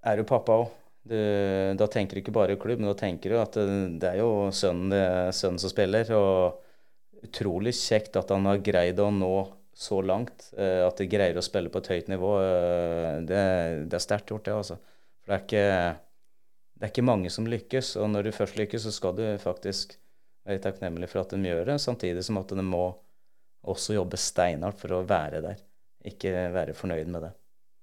[0.05, 0.69] er du pappa òg.
[1.07, 4.51] Da tenker du ikke bare klubb, men da tenker du at det, det er jo
[4.53, 6.13] sønnen, er sønnen som spiller.
[6.21, 9.37] Og utrolig kjekt at han har greid å nå
[9.77, 13.41] så langt eh, at de greier å spille på et høyt nivå, eh, det,
[13.93, 14.55] det er sterkt gjort, det.
[14.57, 14.79] altså.
[15.21, 15.67] For det er, ikke,
[16.73, 17.91] det er ikke mange som lykkes.
[18.01, 19.99] Og når du først lykkes, så skal du faktisk
[20.49, 22.87] være takknemlig for at de gjør det, samtidig som at de må
[23.69, 25.61] også jobbe steinhardt for å være der.
[26.09, 27.35] Ikke være fornøyd med det.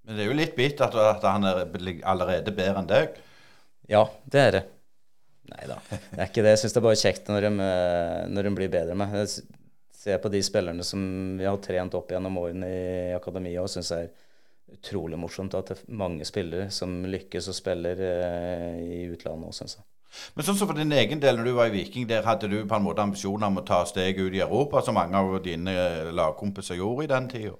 [0.08, 0.96] Men det er jo litt bitt at
[1.28, 1.66] han er
[2.10, 3.20] allerede bedre enn deg.
[3.92, 4.68] Ja, det er det.
[5.52, 6.56] Nei da, det er ikke det.
[6.56, 7.58] Jeg syns det er bare kjekt når de,
[8.34, 9.44] når de blir bedre enn Jeg
[10.04, 11.02] ser på de spillerne som
[11.40, 15.72] vi har trent opp gjennom årene i akademiet, og syns jeg er utrolig morsomt at
[15.72, 19.88] det er mange spillere som lykkes og spiller eh, i utlandet òg, syns jeg.
[20.36, 22.60] Men sånn som for din egen del, når du var i Viking, der hadde du
[22.70, 25.74] på en måte ambisjoner om å ta steg ut i Europa, som mange av dine
[26.14, 27.56] lagkompiser gjorde i den tida?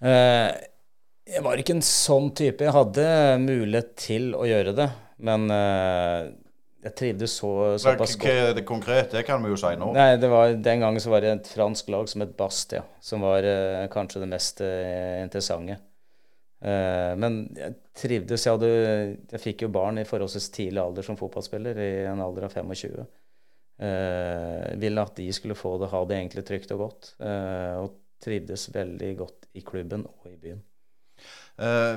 [0.00, 0.48] Eh,
[1.34, 2.64] jeg var ikke en sånn type.
[2.64, 3.04] Jeg hadde
[3.42, 4.88] mulighet til å gjøre det,
[5.28, 6.32] men eh,
[6.84, 8.28] jeg trivdes så, såpass godt.
[8.28, 9.08] Hva er det konkret?
[9.14, 9.88] Det kan vi jo si nå.
[9.96, 13.24] Nei, det var, Den gangen så var det et fransk lag som het Bastia, som
[13.24, 15.78] var eh, kanskje det mest eh, interessante.
[16.60, 18.44] Eh, men jeg trivdes.
[18.44, 18.70] Jeg, hadde,
[19.32, 23.04] jeg fikk jo barn i forholdsvis tidlig alder som fotballspiller, i en alder av 25.
[23.74, 27.08] Uh, ville at de skulle få det, ha det egentlig trygt og godt.
[27.18, 30.60] og trivdes veldig godt i klubben og i byen.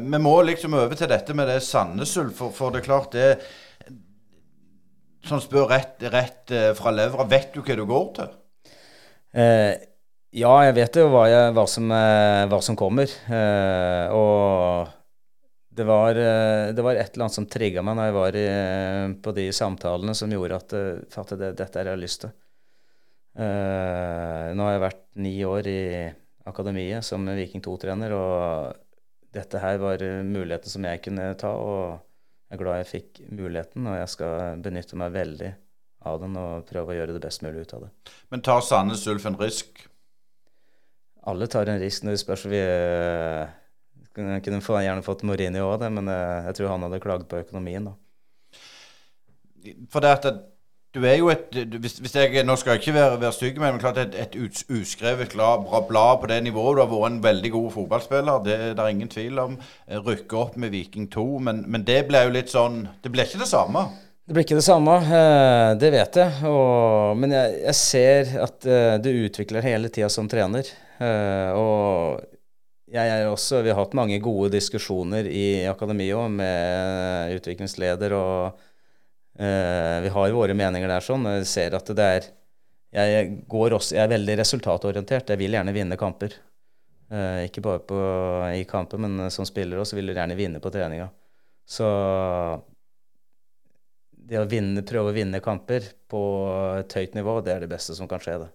[0.02, 3.13] vi må liksom over til dette med det Sandnes Ulf, for, for det er klart
[3.13, 3.30] det
[5.29, 8.33] som spør rett, rett eh, fra levra, vet du hva du går til?
[9.37, 9.73] Eh,
[10.37, 13.11] ja, jeg vet jo hva, jeg, hva, som, eh, hva som, kommer.
[13.31, 14.89] Eh, og
[15.77, 18.47] det var, eh, det var, et eller annet som trigga meg når jeg var i,
[19.23, 20.75] på de samtalene som gjorde at,
[21.23, 22.33] at det, dette er jeg lyst til.
[23.37, 25.79] Eh, nå har jeg vært ni år i
[26.47, 31.53] akademiet som Viking 2-trener, og dette her var muligheter som jeg kunne ta.
[31.53, 32.06] og
[32.47, 35.51] jeg er glad jeg fikk muligheten, og jeg skal benytte meg veldig
[36.07, 37.89] av den og prøve å gjøre det best mulig ut av det.
[38.31, 39.81] Men tar Sandnes Ulf en risk?
[41.27, 42.45] Alle tar en risk når det spørs.
[42.47, 42.62] Vi
[44.17, 47.91] Jeg kunne gjerne fått Morini òg, men uh, jeg tror han hadde klaget på økonomien.
[47.91, 47.97] da.
[49.91, 50.39] For det at
[50.97, 53.77] du er jo et hvis, hvis jeg, Nå skal jeg ikke være, være stygg, men
[53.81, 54.36] klart et, et
[54.73, 56.77] uskrevet blad på det nivået.
[56.77, 59.55] Du har vært en veldig god fotballspiller, det, det er ingen tvil om.
[60.10, 63.45] Rykke opp med Viking 2, men, men det ble jo litt sånn Det ble ikke
[63.45, 63.88] det samme.
[64.27, 66.47] Det blir ikke det samme, eh, det vet jeg.
[66.49, 70.67] Og, men jeg, jeg, ser at eh, du utvikler hele tida som trener.
[70.99, 72.25] Eh, og
[72.91, 78.66] jeg er også Vi har hatt mange gode diskusjoner i akademiet med utviklingsleder og
[79.38, 81.28] Uh, vi har våre meninger der sånn.
[81.38, 82.30] Jeg ser at det er
[82.97, 85.30] jeg, også, jeg er veldig resultatorientert.
[85.30, 86.34] Jeg vil gjerne vinne kamper.
[87.12, 88.00] Uh, ikke bare på,
[88.58, 91.12] i kampen, men som spiller også vil du gjerne vinne på treninga.
[91.67, 91.88] Så
[94.28, 96.21] det å vinne, prøve å vinne kamper på
[96.80, 98.39] et høyt nivå, det er det beste som kan skje.
[98.43, 98.50] det.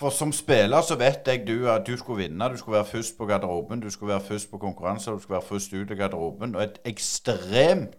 [0.00, 2.50] For som spiller så vet jeg du at du skulle vinne.
[2.52, 5.48] Du skulle være først på garderoben, du skulle være først på konkurranser, du skulle være
[5.48, 6.56] først ut av garderoben.
[6.56, 7.96] Og et ekstremt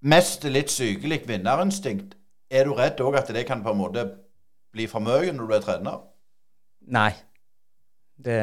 [0.00, 2.14] mest litt sykelig vinnerinstinkt.
[2.48, 4.04] Er du redd òg at det kan på en måte
[4.72, 6.02] bli for mye når du er trener?
[6.88, 7.12] Nei.
[8.18, 8.38] Det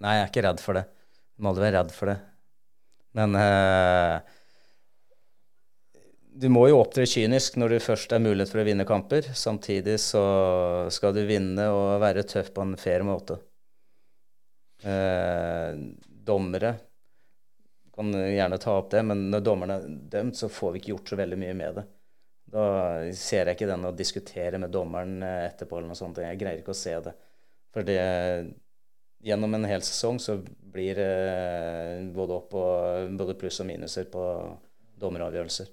[0.00, 0.86] Nei, jeg er ikke redd for det.
[1.36, 2.18] Du må aldri være redd for det.
[3.18, 4.20] Men uh,
[6.40, 9.32] du må jo opptre kynisk når du først er mulighet for å vinne kamper.
[9.36, 10.24] Samtidig så
[10.94, 13.40] skal du vinne og være tøff på en fair måte.
[14.80, 16.78] Uh, dommere
[18.00, 21.12] kan gjerne ta opp det, men når dommerne er dømt, så får vi ikke gjort
[21.12, 21.84] så veldig mye med det.
[22.50, 22.64] Da
[23.14, 26.18] ser jeg ikke den å diskutere med dommeren etterpå eller noe sånt.
[26.24, 27.12] Jeg greier ikke å se det.
[27.70, 28.00] For det,
[29.22, 31.10] gjennom en hel sesong så blir det
[32.16, 34.24] både opp og både pluss og minuser på
[35.00, 35.70] dommeravgjørelser.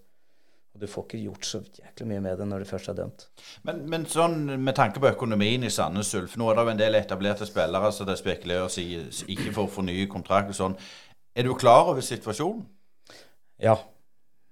[0.77, 3.23] Og du får ikke gjort så jæklig mye med det når du først er dømt.
[3.65, 6.81] Men, men sånn med tanke på økonomien i Sandnes Ulf, nå er det jo en
[6.83, 8.85] del etablerte spillere så det spekuleres i
[9.33, 10.77] ikke får fornye kontrakt og sånn.
[11.37, 12.63] Er du klar over situasjonen?
[13.61, 13.75] Ja.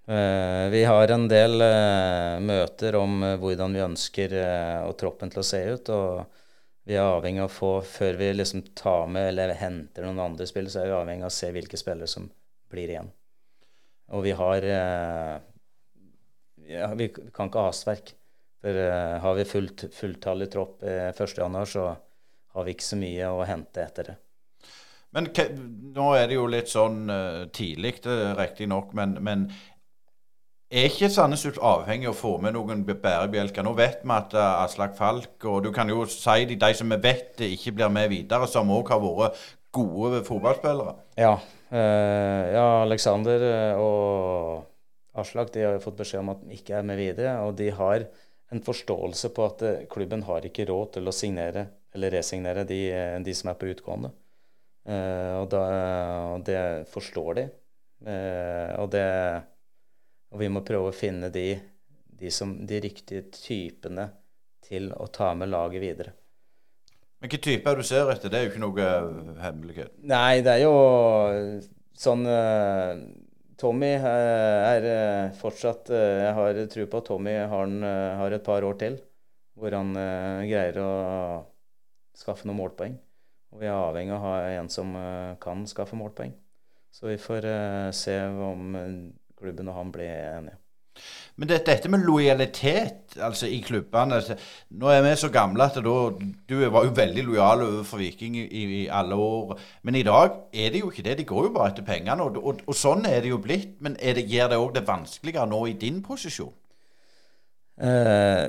[0.05, 4.35] Eh, vi har en del eh, møter om eh, hvordan vi ønsker
[4.85, 5.89] og troppen til å se ut.
[5.89, 6.25] og
[6.85, 10.45] vi er avhengig av å få, Før vi liksom tar med eller henter noen andre
[10.45, 12.29] spill, så er vi avhengig av å se hvilke spillere som
[12.69, 13.09] blir igjen.
[14.13, 14.67] Og vi har
[16.69, 18.13] ja, Vi kan ikke ha hastverk.
[18.61, 18.77] For
[19.25, 24.11] har vi fullt, fulltallig tropp 1.1., så har vi ikke så mye å hente etter
[24.11, 24.15] det.
[25.15, 25.29] Men
[25.95, 28.01] nå er det jo litt sånn uh, tidlig,
[28.35, 29.45] riktignok, men, men
[30.75, 33.63] er ikke Sandnes Ulf avhengig av å få med noen bærebjelker?
[33.63, 36.91] Nå vet vi at uh, Aslak Falk og du kan jo si de, de som
[36.91, 39.39] vi vet ikke blir med videre, som òg har vært
[39.75, 40.97] gode fotballspillere.
[41.21, 41.37] Ja.
[41.71, 43.47] Uh, ja, Aleksander
[43.79, 44.65] og
[45.15, 47.37] Aslak de har jo fått beskjed om at de ikke er med videre.
[47.47, 48.03] Og de har
[48.51, 52.81] en forståelse på at klubben har ikke råd til å signere eller resignere de,
[53.23, 54.11] de som er på utgående.
[54.85, 55.61] Eh, og, da,
[56.35, 56.59] og det
[56.91, 57.45] forstår de.
[58.05, 59.05] Eh, og, det,
[60.33, 61.47] og vi må prøve å finne de,
[62.05, 64.11] de, som, de riktige typene
[64.65, 66.13] til å ta med laget videre.
[67.17, 68.29] Men hvilke typer du ser etter?
[68.29, 68.89] Det er jo ikke noe
[69.41, 69.95] hemmelighet.
[70.05, 70.75] Nei, det er jo
[71.95, 72.25] sånn
[73.55, 74.85] Tommy er
[75.39, 77.71] fortsatt Jeg har tro på at Tommy har,
[78.19, 78.97] har, et par år til
[79.55, 80.91] hvor han greier å
[82.19, 82.97] skaffe noen målpoeng.
[83.55, 84.91] Og vi er avhengig av å ha en som
[85.39, 86.33] kan skaffe målpoeng.
[86.91, 87.47] Så vi får
[87.95, 88.75] se om
[89.39, 90.57] klubben og han blir enige.
[91.35, 94.21] Men det, dette med lojalitet altså i klubbene
[94.79, 95.95] Nå er vi så gamle at da,
[96.47, 99.57] du var jo veldig lojal overfor Viking i, i, alle år.
[99.83, 101.17] Men i dag er det jo ikke det.
[101.19, 102.23] De går jo bare etter pengene.
[102.23, 103.75] Og, og, og sånn er det jo blitt.
[103.83, 106.53] Men det, gjør det òg det vanskeligere nå i din posisjon?
[107.83, 108.45] Eh,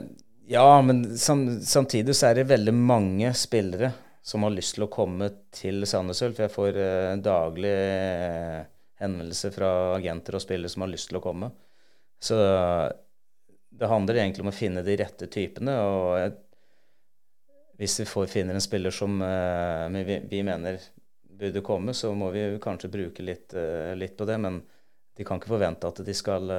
[0.54, 3.90] ja, men sam, samtidig så er det veldig mange spillere
[4.26, 6.40] som har lyst til å komme til Sandnes Ulf.
[6.42, 8.64] Jeg får uh, daglig uh,
[8.98, 11.52] henvendelser fra agenter og spillere som har lyst til å komme.
[12.18, 12.34] Så
[13.76, 15.74] det handler egentlig om å finne de rette typene.
[15.78, 16.40] og
[17.76, 20.80] hvis vi får, finner en spiller som uh, vi, vi, mener
[21.36, 23.54] burde komme, så må vi kanskje bruke litt,
[23.94, 24.38] litt, på det.
[24.42, 24.58] Men
[25.14, 26.50] de kan ikke forvente at de skal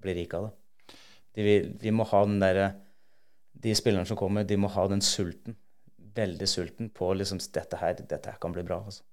[0.00, 0.96] bli rike av det.
[1.36, 2.70] De, vi må ha den derre
[3.52, 5.54] De spillerne som kommer, de må ha den sulten.
[6.16, 8.82] Veldig sulten på liksom dette her, dette her kan bli bra.
[8.84, 9.04] altså.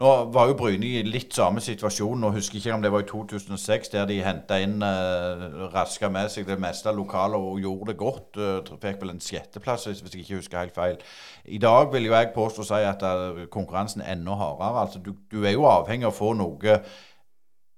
[0.00, 2.22] Nå var jo Bryne i litt samme situasjon.
[2.22, 6.30] Nå husker ikke om det var i 2006, der de henta inn uh, raska med
[6.32, 8.40] seg det meste av lokalet og gjorde det godt.
[8.40, 10.96] Uh, fikk vel en sjetteplass, hvis jeg ikke husker helt feil.
[11.44, 14.86] I dag vil jo jeg påstå å si at uh, konkurransen er enda hardere.
[14.86, 16.80] Altså, du, du, er jo avhengig av å få noe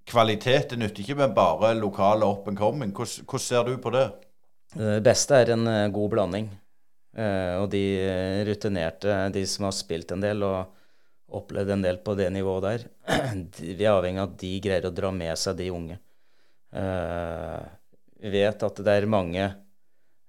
[0.06, 0.70] kvalitet.
[0.70, 2.94] Det nytter ikke med bare lokale up and coming.
[2.94, 4.06] Hvordan, hvordan ser du på det?
[4.78, 6.52] Det beste er en god blanding.
[7.12, 7.82] Og de
[8.48, 10.46] rutinerte, de som har spilt en del.
[10.46, 10.78] og
[11.32, 12.84] opplevd en del på det nivået der.
[13.78, 15.98] Vi er avhengig av at de greier å dra med seg de unge.
[16.72, 17.60] Uh,
[18.22, 19.42] vi vet at det er mange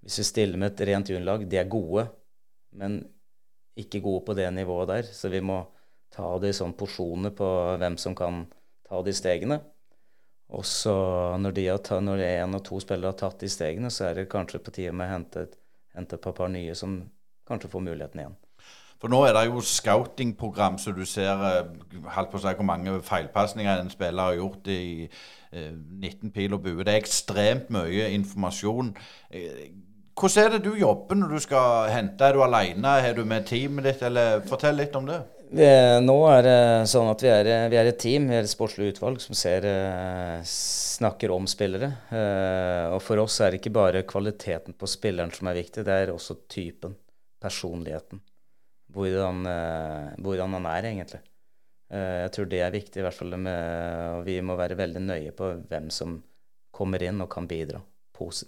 [0.03, 2.01] Hvis vi stiller med et rent juniorlag, de er gode,
[2.75, 2.97] men
[3.79, 5.05] ikke gode på det nivået der.
[5.07, 5.61] Så vi må
[6.11, 7.47] ta det i sånne porsjoner på
[7.79, 8.41] hvem som kan
[8.83, 9.61] ta de stegene.
[10.51, 10.91] Og så
[11.39, 14.19] når, de har tatt, når en og to spillere har tatt de stegene, så er
[14.19, 15.45] det kanskje på tide med å hente,
[15.95, 17.01] hente et par nye som
[17.47, 18.39] kanskje får muligheten igjen.
[19.03, 21.71] For nå er det jo scouting-program, så du ser eh,
[22.15, 25.09] halvt på si hvor mange feilpasninger en spiller har gjort i
[25.51, 26.85] 19 eh, pil og bue.
[26.87, 28.93] Det er ekstremt mye informasjon.
[29.27, 29.65] Eh,
[30.15, 32.23] hvordan er det du jobber når du skal hente?
[32.23, 32.95] Er du alene?
[33.03, 34.05] Er du med teamet ditt?
[34.07, 35.19] Eller fortell litt om det.
[35.53, 38.93] Nå er det sånn at vi er, vi er et team, vi er et sportslig
[38.93, 39.67] utvalg som ser,
[40.49, 41.91] snakker om spillere.
[42.93, 46.13] Og for oss er det ikke bare kvaliteten på spilleren som er viktig, det er
[46.15, 46.97] også typen,
[47.43, 48.23] personligheten
[48.93, 51.21] hvordan, eh, hvordan han er, egentlig.
[51.89, 55.01] Eh, jeg tror det er viktig, i hvert fall med, og vi må være veldig
[55.01, 56.21] nøye på hvem som
[56.73, 57.81] kommer inn og kan bidra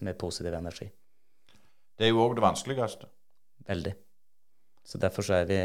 [0.02, 0.88] med positiv energi.
[1.98, 3.10] Det er jo òg det vanskeligste.
[3.68, 3.94] Veldig.
[4.86, 5.60] Så derfor så er vi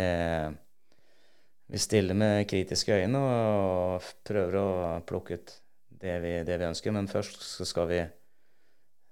[1.71, 4.69] vi stiller med kritiske øyne og prøver å
[5.07, 5.57] plukke ut
[6.01, 6.95] det vi, det vi ønsker.
[6.95, 8.03] Men først skal vi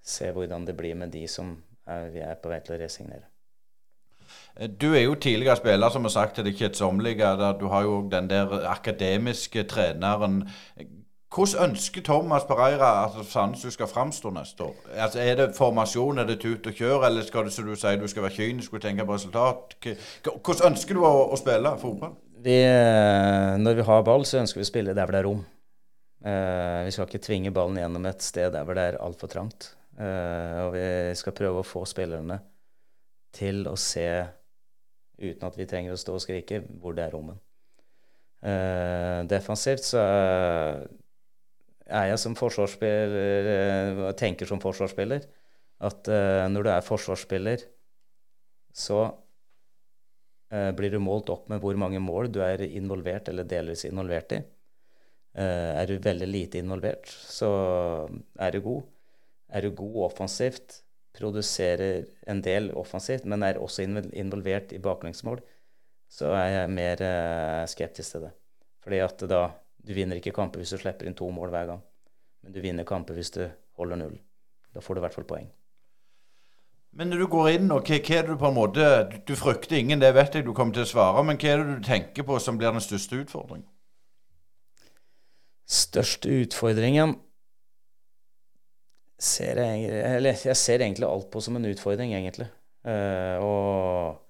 [0.05, 1.55] se hvordan det blir med de som
[1.87, 3.29] er, vi er på vei til å resignere.
[4.81, 7.31] Du er jo tidligere spiller, som har sagt til det kjedsommelige.
[7.61, 10.43] Du har jo den der akademiske treneren.
[11.35, 14.75] Hvordan ønsker Thomas Pereira at Sandnes skal framstå neste år?
[14.97, 18.09] Altså, er det formasjon, er det tut og kjør, eller skal du, du sier, du
[18.09, 19.77] skal være kynisk og tenke på resultat?
[20.25, 22.17] Hvordan ønsker du å, å spille fotball?
[22.39, 25.27] Vi, eh, når vi har ball, så ønsker vi å spille der hvor det er
[25.27, 25.41] rom.
[26.19, 29.73] Uh, vi skal ikke tvinge ballen gjennom et sted der hvor det er altfor trangt.
[29.99, 30.87] Uh, og vi
[31.19, 32.41] skal prøve å få spillerne
[33.35, 34.07] til å se,
[35.19, 37.39] uten at vi trenger å stå og skrike, hvor det er rommet.
[38.43, 40.03] Uh, defensivt så
[41.89, 43.49] er jeg som forsvarsspiller
[43.99, 45.27] uh, tenker som forsvarsspiller
[45.83, 46.11] at
[46.51, 47.63] når du er forsvarsspiller,
[48.75, 49.05] så
[50.49, 54.39] blir du målt opp med hvor mange mål du er involvert eller delvis involvert i.
[55.37, 57.51] er du veldig lite involvert, så
[58.41, 58.87] er du god.
[59.49, 60.83] Er du god offensivt,
[61.19, 65.41] produserer en del offensivt, men er også involvert i baklengsmål,
[66.09, 68.35] så er jeg mer uh, skeptisk til det.
[68.85, 69.49] Fordi at da
[69.89, 71.79] Du vinner ikke kamper hvis du slipper inn to mål hver gang,
[72.43, 73.47] men du vinner kamper hvis du
[73.79, 74.19] holder null.
[74.75, 75.47] Da får du i hvert fall poeng.
[76.97, 78.85] Men når du går inn, og hva, hva er det du på en måte
[79.29, 81.77] Du frykter ingen, det vet jeg du kommer til å svare, men hva er det
[81.77, 83.67] du tenker på som blir den største utfordringen?
[85.69, 87.19] Største utfordringen
[89.21, 92.49] ser jeg, eller jeg ser egentlig alt på som en utfordring, egentlig.
[92.87, 94.23] Uh, og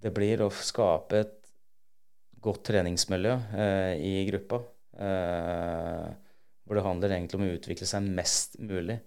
[0.00, 1.36] det blir å skape et
[2.40, 4.62] godt treningsmiljø uh, i gruppa.
[4.96, 6.08] Uh,
[6.64, 8.98] hvor det handler egentlig om å utvikle seg mest mulig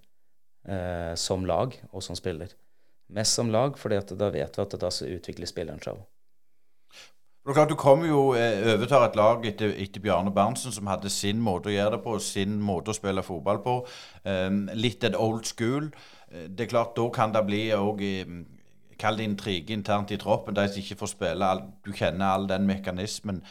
[0.68, 2.54] eh, som lag og som spiller.
[3.14, 6.04] Mest som lag, for da vet vi at da utvikler spilleren seg òg.
[7.44, 11.68] Du kommer jo eh, overtar et lag etter, etter, Bjarne Berntsen, som hadde sin måte
[11.68, 13.82] å gjøre det på, sin måte å spille fotball på.
[14.24, 15.90] Um, litt et old school.
[16.32, 18.04] Eh, det er klart, Da kan det bli òg
[19.04, 21.48] Kall det intrige internt i troppen, de som ikke får spille.
[21.84, 23.42] Du kjenner all den mekanismen.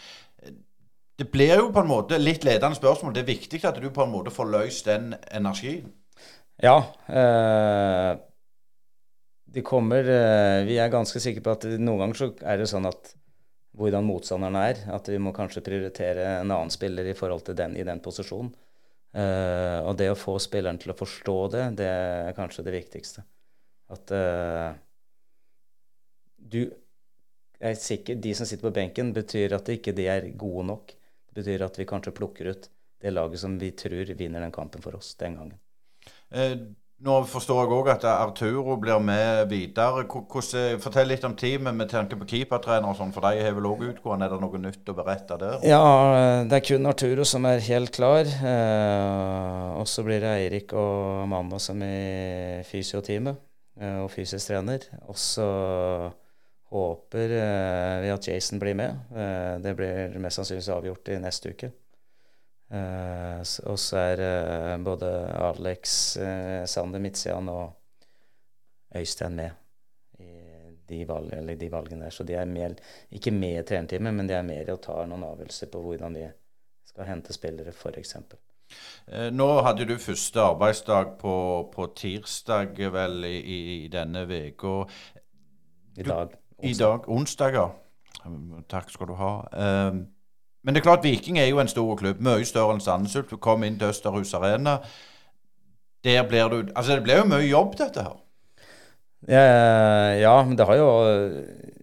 [1.18, 3.12] Det blir jo på en måte litt ledende spørsmål.
[3.12, 5.90] Det er viktig at du på en måte får løst den energien.
[6.62, 6.76] Ja.
[7.06, 8.18] Eh,
[9.44, 12.86] de kommer eh, Vi er ganske sikre på at noen ganger så er det sånn
[12.88, 13.12] at
[13.76, 17.74] hvordan motstanderen er, at vi må kanskje prioritere en annen spiller i forhold til den
[17.80, 18.52] i den posisjonen.
[19.16, 23.24] Eh, og det å få spilleren til å forstå det, det er kanskje det viktigste.
[23.92, 24.68] At eh,
[26.36, 26.62] du
[27.62, 30.94] er sikker, De som sitter på benken, betyr at ikke de er gode nok.
[31.28, 32.70] Det betyr at vi kanskje plukker ut
[33.02, 35.61] det laget som vi tror vinner den kampen for oss den gangen.
[36.32, 36.54] Eh,
[37.02, 40.04] nå forstår jeg òg at Arturo blir med videre.
[40.06, 43.66] Hvordan, fortell litt om teamet med tanke på keepertrener og sånn, for de har vel
[43.72, 44.28] òg utgående.
[44.28, 45.58] Er det noe nytt å berette der?
[45.66, 45.82] Ja,
[46.46, 48.22] det er kun Arturo som er helt klar.
[48.30, 53.40] Eh, og så blir det Eirik og Amanda som er fysioteamet
[53.82, 54.86] eh, og fysisk trener.
[55.10, 55.48] Og så
[56.72, 58.96] Håper eh, vi at Jason blir med.
[59.12, 61.68] Eh, det blir mest sannsynligvis avgjort i neste uke.
[62.72, 64.22] Eh, og så er
[64.84, 65.10] både
[65.50, 65.96] Alex,
[66.72, 67.72] Sander Midtsian og
[68.96, 69.50] Øystein med
[70.22, 72.14] i de, valg, de, valgene der.
[72.14, 72.76] Så de er mer,
[73.10, 76.30] ikke med i trenerteamet, men de er mer og tar noen avgjørelser på hvordan de
[76.92, 78.16] skal hente spillere, f.eks.
[79.32, 81.34] Nå hadde du første arbeidsdag på,
[81.72, 83.36] på tirsdag vel i,
[83.84, 84.76] i denne uka.
[85.96, 86.36] I dag.
[86.62, 87.68] I dag, onsdag, ja.
[88.70, 89.32] Takk skal du ha.
[89.90, 90.04] Um,
[90.62, 92.20] men det er klart, Viking er jo en stor klubb.
[92.22, 93.30] Mye større enn Sandnes Ulf.
[93.32, 94.78] Du kom inn til Østerhus Arena.
[96.06, 98.18] Der blir du Altså, det blir jo mye jobb, dette her.
[100.18, 100.88] Ja, men det har jo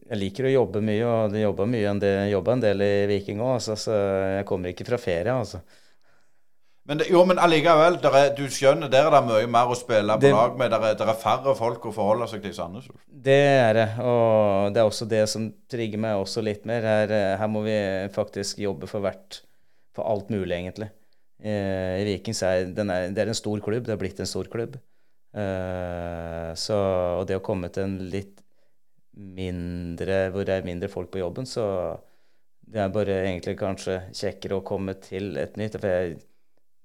[0.09, 2.93] Jeg liker å jobbe mye, og det jobber mye enn det jobber en del i
[3.11, 3.59] Viking òg.
[3.59, 3.99] Altså, så
[4.39, 5.61] jeg kommer ikke fra ferie, altså.
[6.89, 10.23] Men jo, men allikevel, er, du skjønner, der er det mye mer å spille på
[10.23, 10.71] det, lag med.
[10.73, 13.03] Der er, der er, færre folk å forholde seg til i Sandnes Ulf.
[13.29, 16.87] Det er det, og det er også det som trigger meg også litt mer.
[16.89, 17.75] Her, her må vi
[18.15, 19.43] faktisk jobbe for hvert
[19.93, 20.89] For alt mulig, egentlig.
[21.39, 23.85] Eh, I Vikings er, er det er en stor klubb.
[23.85, 24.79] Det er blitt en stor klubb.
[25.37, 26.77] Eh, så,
[27.19, 28.41] og det å komme til en litt
[29.19, 31.63] mindre Hvor det er mindre folk på jobben, så
[32.69, 35.75] det er bare egentlig kanskje kjekkere å komme til et nytt.
[35.75, 36.19] For jeg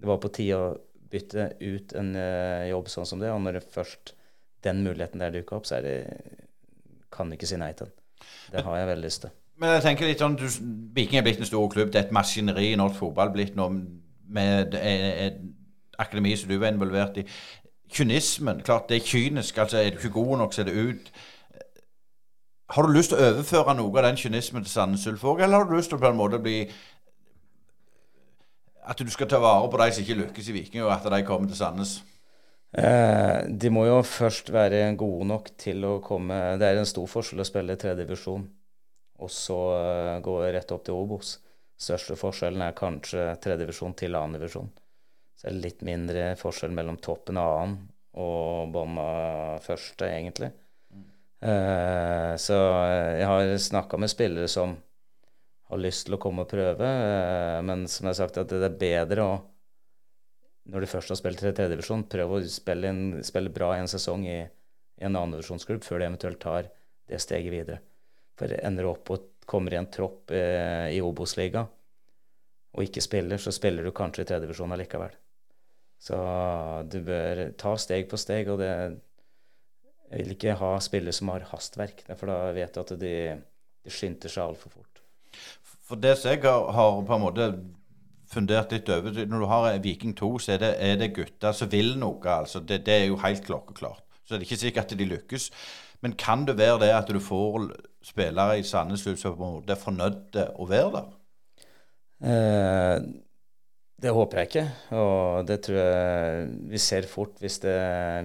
[0.05, 0.73] det var på tide å
[1.09, 3.31] bytte ut en uh, jobb sånn som det.
[3.33, 4.13] Og når det først
[4.67, 5.97] den muligheten der dukker opp, så er det
[7.15, 7.97] kan du ikke si nei til den.
[8.53, 9.33] Det har jeg veldig lyst til.
[9.63, 10.45] Men jeg tenker litt sånn, du,
[10.97, 11.93] Viking er blitt en stor klubb.
[11.95, 13.71] Det er et maskineri i norsk fotball blitt nå
[14.35, 15.41] med et
[16.03, 17.25] akademi som du var involvert i.
[17.95, 19.59] Kynismen, klart det er kynisk.
[19.63, 21.13] altså Er du ikke god nok, så er det ut.
[22.75, 25.63] Har du lyst til å overføre noe av den kynismen til Sandnes Ulf òg, eller
[25.63, 26.65] har du lyst til å på en måte bli
[28.85, 31.23] at du skal ta vare på de som ikke lykkes i Viking, og at de
[31.27, 31.99] kommer til Sandnes?
[32.75, 37.07] Eh, de må jo først være gode nok til å komme Det er en stor
[37.07, 38.49] forskjell å spille i tredjedivisjon
[39.23, 41.37] og så uh, gå rett opp til Obos.
[41.81, 44.71] Største forskjellen er kanskje tredjedivisjon til annendivisjon.
[45.35, 47.81] Så det er litt mindre forskjell mellom toppen av annen
[48.15, 50.53] og bånn av første, egentlig.
[50.95, 51.07] Mm.
[51.43, 52.59] Uh, så
[53.19, 54.77] jeg har snakka med spillere som
[55.75, 56.89] har lyst til å komme og prøve.
[56.89, 59.35] Eh, men som jeg har sagt, at det er bedre å
[60.65, 64.25] når du først har spilt i tredjedivisjon, prøve å spille, en, spille, bra en sesong
[64.25, 66.71] i, i en annendivisjonsklubb før du eventuelt tar
[67.11, 67.83] det steget videre.
[68.39, 71.67] For ender du opp og kommer i en tropp eh, i Obos-liga
[72.75, 75.13] og ikke spiller, så spiller du kanskje i tredjedivisjon allikevel.
[76.05, 76.17] Så
[76.91, 78.73] du bør ta steg på steg, og det
[80.15, 83.15] Jeg vil ikke ha spillere som har hastverk, for da vet du at de,
[83.83, 85.01] de skynder seg altfor fort.
[85.85, 87.49] For det som jeg har, på en måte
[88.31, 91.71] fundert litt over Når du har Viking 2, så er det, er det gutter som
[91.71, 92.21] vil noe.
[92.25, 92.61] altså.
[92.61, 94.05] Det, det, er jo helt klokkeklart.
[94.25, 95.51] Så det er ikke sikkert at de lykkes.
[96.05, 97.69] Men kan det være det at du får
[98.05, 101.13] spillere i Sandnes som på en måte er fornøyd å være der?
[102.25, 102.99] Eh,
[104.05, 104.65] det håper jeg ikke,
[105.01, 107.77] og det tror jeg vi ser fort hvis det,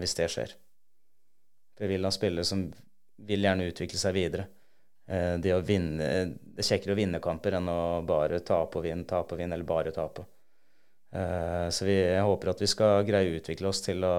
[0.02, 0.56] hvis det skjer.
[1.80, 2.66] Vi vil ha spillere som
[3.30, 4.50] vil gjerne utvikle seg videre.
[5.10, 8.86] Eh, det å vinne Det er kjekkere å vinne kamper enn å bare tape og
[8.86, 10.26] vinne, tape og vinne, eller bare tape.
[11.12, 14.18] Eh, så vi, jeg håper at vi skal greie å utvikle oss til å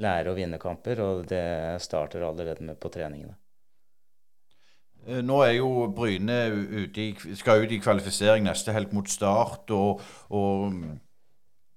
[0.00, 1.44] lære å vinne kamper, og det
[1.84, 3.36] starter allerede med på treningene.
[5.06, 9.70] Eh, nå er jo Bryne ute i, skal ut i kvalifisering neste helg mot Start,
[9.74, 10.00] og,
[10.32, 10.80] og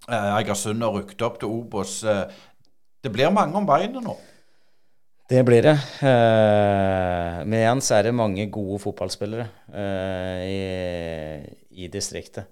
[0.07, 1.99] eh, Egersund har rykket opp til Obos.
[2.07, 2.23] Eh,
[3.03, 4.15] det blir mange om beinet nå?
[5.27, 5.75] Det blir det.
[6.07, 10.61] Eh, men igjen så er det mange gode fotballspillere eh, i,
[11.83, 12.47] i, distriktet.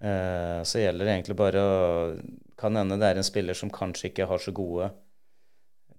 [0.00, 1.74] Eh, så gjelder det egentlig bare å
[2.58, 4.88] Kan hende det er en spiller som kanskje ikke har så gode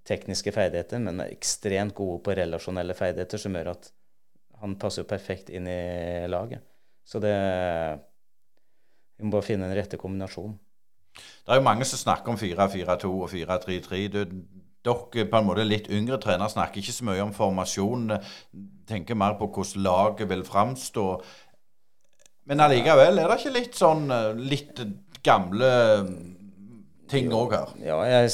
[0.10, 3.92] tekniske ferdigheter, men er ekstremt gode på relasjonelle ferdigheter, som gjør at
[4.60, 6.66] han passer perfekt inn i laget.
[7.06, 7.36] Så det
[9.20, 10.58] Vi må bare finne den rette kombinasjonen.
[11.20, 14.04] Det er jo mange som snakker om 4-4-2 og 4-3-3.
[14.86, 18.14] Dere på en måte litt yngre trenere snakker ikke så mye om formasjon.
[18.88, 21.06] Tenker mer på hvordan laget vil framstå.
[22.50, 24.08] Men allikevel, er det ikke litt sånn
[24.40, 24.80] litt
[25.26, 25.74] gamle
[27.10, 27.76] ting òg her?
[27.84, 28.32] Ja, jeg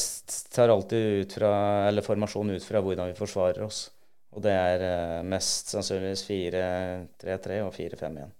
[0.53, 1.51] tar alltid ut fra,
[1.89, 3.87] eller formasjonen ut fra hvordan vi forsvarer oss.
[4.35, 8.33] Og det er uh, mest sannsynligvis 4-3-3 og 4-5-1.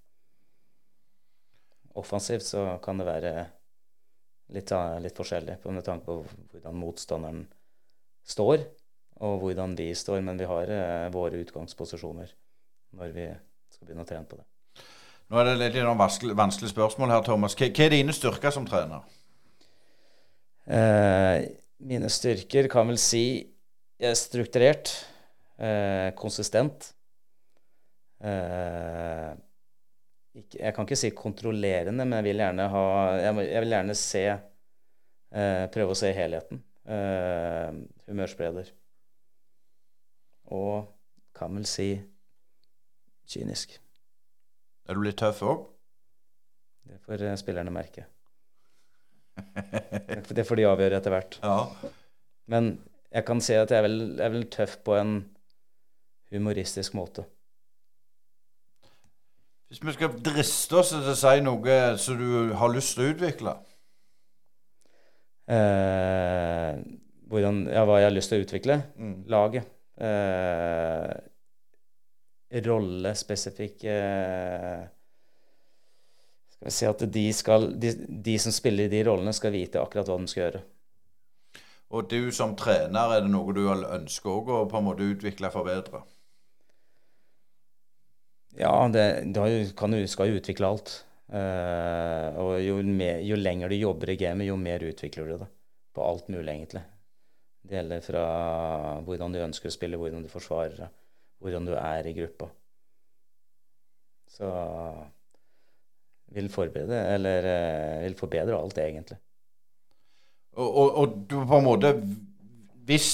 [1.95, 3.35] Offensivt så kan det være
[4.55, 6.17] litt, litt forskjellig med tanke på
[6.51, 7.45] hvordan motstanderen
[8.26, 8.65] står,
[9.26, 10.21] og hvordan de står.
[10.26, 12.34] Men vi har eh, våre utgangsposisjoner
[12.95, 13.30] når vi
[13.73, 14.45] skal begynne å trene på det.
[15.32, 17.55] Nå er det litt vanskelig, vanskelig spørsmål her, Thomas.
[17.57, 19.05] Hva, hva er dine styrker som trener?
[20.65, 21.47] Eh,
[21.86, 23.26] mine styrker kan vel si
[23.95, 24.91] jeg er strukturert
[25.57, 26.91] eh, konsistent.
[28.26, 29.32] Eh,
[30.36, 32.86] ikke, jeg kan ikke si kontrollerende, men jeg vil gjerne ha
[33.19, 36.63] Jeg, jeg vil gjerne se eh, Prøve å se helheten.
[36.86, 37.69] Eh,
[38.05, 38.67] humørspreder.
[40.53, 40.86] Og
[41.36, 41.88] kan vel si
[43.25, 43.79] kynisk.
[44.86, 45.63] Er du litt tøff òg?
[46.86, 48.05] Det får eh, spillerne merke.
[50.29, 51.39] Det får de avgjøre etter hvert.
[51.41, 51.89] Ja.
[52.53, 52.75] Men
[53.09, 55.15] jeg kan si at jeg er vel, jeg er vel tøff på en
[56.31, 57.25] humoristisk måte.
[59.67, 63.15] Hvis vi skal driste oss til å si noe som du har lyst til å
[63.15, 63.55] utvikle?
[65.45, 66.71] Eh,
[67.29, 68.77] hvordan, ja, hva jeg har lyst til å utvikle?
[68.97, 69.15] Mm.
[69.31, 69.71] Laget.
[69.95, 71.13] Eh,
[72.65, 74.81] rollespesifikke eh,
[76.55, 77.93] Skal vi si at de, skal, de,
[78.25, 80.63] de som spiller i de rollene, skal vite akkurat hva de skal gjøre.
[81.95, 85.57] Og du som trener, er det noe du ønsker å på en måte utvikle og
[85.59, 86.01] forbedre?
[88.55, 89.41] Ja, det, du
[89.77, 90.95] kan du skal jo utvikle alt.
[91.26, 95.47] Uh, og jo, mer, jo, lenger du jobber i gamet, jo mer utvikler du det.
[95.95, 96.84] På alt mulig, egentlig.
[97.65, 98.26] Det gjelder fra
[99.07, 100.95] hvordan du ønsker å spille, hvordan du forsvarer deg,
[101.41, 102.49] hvordan du er i gruppa.
[104.36, 104.51] Så
[106.36, 109.17] vil forberede, eller uh, vil forbedre alt, egentlig.
[110.55, 111.89] Og, og, og du på en måte
[112.88, 113.09] Hvis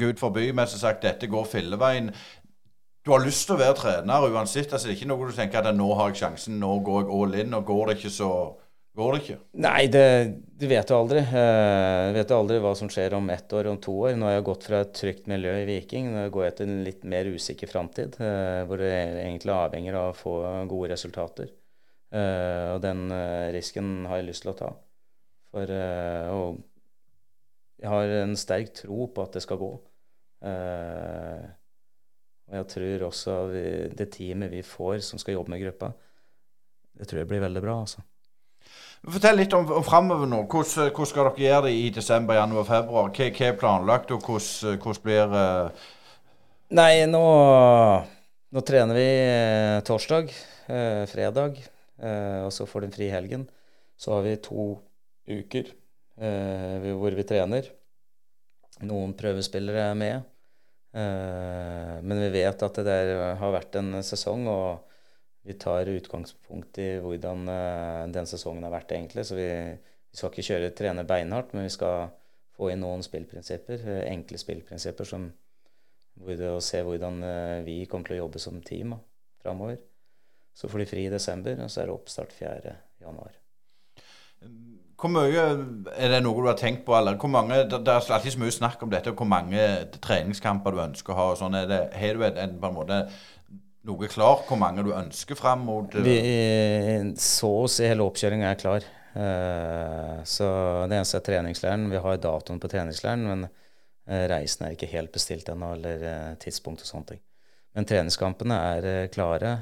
[0.00, 2.12] Gud forby, men som sagt dette går filleveien
[3.04, 4.72] du har lyst til å være trener uansett.
[4.72, 7.10] altså Det er ikke noe du tenker at nå har jeg sjansen, nå går jeg
[7.12, 7.56] all in.
[7.58, 8.28] Og går det ikke, så
[8.96, 9.36] går det ikke.
[9.66, 10.04] Nei, det,
[10.60, 11.20] du vet jo aldri.
[11.28, 14.14] Uh, vet jo aldri hva som skjer om ett år, om to år.
[14.16, 16.08] Nå har jeg gått fra et trygt miljø i Viking.
[16.14, 20.12] Nå går jeg til en litt mer usikker framtid, uh, hvor det egentlig avhenger av
[20.14, 20.34] å få
[20.70, 21.52] gode resultater.
[22.14, 23.10] Uh, og den
[23.52, 24.70] risken har jeg lyst til å ta.
[25.54, 25.68] For
[27.84, 29.68] jeg har en sterk tro på at det skal gå.
[30.44, 31.44] Uh,
[32.50, 33.36] og jeg tror også
[33.96, 35.92] det teamet vi får som skal jobbe med gruppa,
[36.94, 37.78] det tror jeg blir veldig bra.
[37.82, 38.04] altså.
[39.04, 40.44] Fortell litt om, om framover nå.
[40.48, 43.10] Hvordan, hvordan, skal dere gjøre det i desember, januar, februar?
[43.12, 45.90] Hva, hva er planlagt, og hvordan, hvordan blir uh...
[46.74, 47.22] Nei, nå,
[48.56, 50.32] nå, trener vi eh, torsdag,
[50.72, 51.60] eh, fredag,
[52.00, 53.44] eh, og så får den fri helgen.
[54.00, 54.70] Så har vi to
[55.28, 57.68] uker eh, hvor vi trener.
[58.88, 60.33] Noen prøvespillere er med.
[60.94, 64.92] Eh, men vi vet at det der har vært en sesong, og
[65.44, 69.26] vi tar utgangspunkt i hvordan eh, den sesongen har vært, egentlig.
[69.26, 72.12] Så vi, vi skal ikke kjøre trene beinhardt, men vi skal
[72.54, 75.32] få inn noen spillprinsipper, eh, enkle spillprinsipper, som
[76.14, 77.16] å se hvordan
[77.66, 78.94] vi kommer til å jobbe som team
[79.42, 79.80] framover.
[80.54, 82.76] Så får de fri i desember, og så er det oppstart 4.
[83.02, 83.43] januar.
[85.00, 85.44] Hvor mye
[85.98, 86.94] Er det noe du har tenkt på?
[86.96, 89.14] Eller hvor mange, det, er alltid så mye snakk om dette.
[89.16, 89.62] Hvor mange
[90.04, 91.30] treningskamper du ønsker å ha.
[91.32, 91.56] og sånn.
[91.58, 93.00] Er det, har du en, på en måte
[93.84, 94.46] noe klart?
[94.48, 96.06] Hvor mange du ønsker fram mot eh?
[96.06, 96.18] Vi,
[97.20, 98.86] Så å si hele oppkjøringa er klar.
[99.14, 100.46] Uh, så
[100.90, 101.86] det eneste er treningsleiren.
[101.90, 106.32] Vi har datoen på treningsleiren, men uh, reisen er ikke helt bestilt ennå, eller uh,
[106.42, 107.22] tidspunkt og sånne ting.
[107.74, 109.56] Men treningskampene er klare.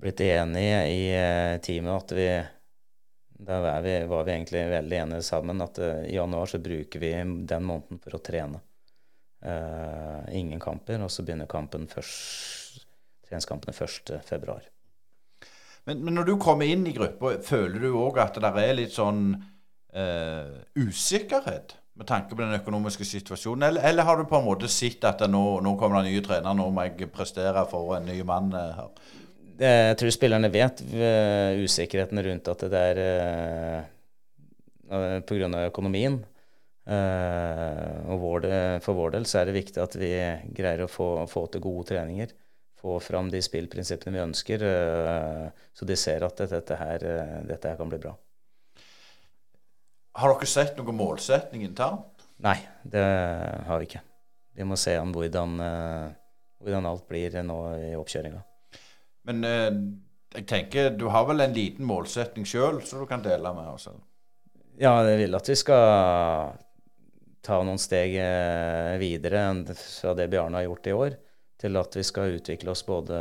[0.00, 2.28] blitt enige i teamet at vi
[3.38, 7.12] var vi, var vi, egentlig veldig enige sammen at uh, i januar så bruker vi
[7.48, 8.60] den måneden for å trene.
[9.44, 12.84] Uh, ingen kamper, og så begynner kampen først,
[13.26, 14.58] treningskampene 1.2.
[15.84, 18.94] Men, men når du kommer inn i gruppa, føler du òg at det er litt
[18.94, 23.66] sånn uh, usikkerhet med tanke på den økonomiske situasjonen?
[23.68, 26.56] Eller, eller, har du på en måte sett at nå, nå kommer det nye trener,
[26.56, 28.88] nå må jeg prestere for en ny mann her?
[29.54, 30.80] Det, jeg tror spillerne vet
[31.62, 33.02] usikkerheten rundt at det er
[34.90, 35.50] uh, pga.
[35.68, 36.22] økonomien.
[36.84, 38.44] Og vår,
[38.84, 40.10] for vår del så er det viktig at vi
[40.52, 42.34] greier å få, få til gode treninger.
[42.76, 44.64] Få fram de spillprinsippene vi ønsker,
[45.72, 47.06] så de ser at dette her,
[47.48, 48.12] dette her kan bli bra.
[50.20, 52.26] Har dere sett noen målsetning internt?
[52.44, 53.06] Nei, det
[53.64, 54.04] har vi ikke.
[54.54, 55.56] Vi må se an hvordan,
[56.60, 58.44] hvordan alt blir nå i oppkjøringa.
[59.28, 59.70] Men eh,
[60.34, 63.88] jeg tenker, du har vel en liten målsetning sjøl som du kan dele med oss?
[64.80, 66.54] Ja, jeg vil at vi skal
[67.44, 69.44] ta noen steg uh, videre
[69.76, 71.18] fra det Bjarne har gjort i år,
[71.60, 73.20] til at vi skal utvikle oss både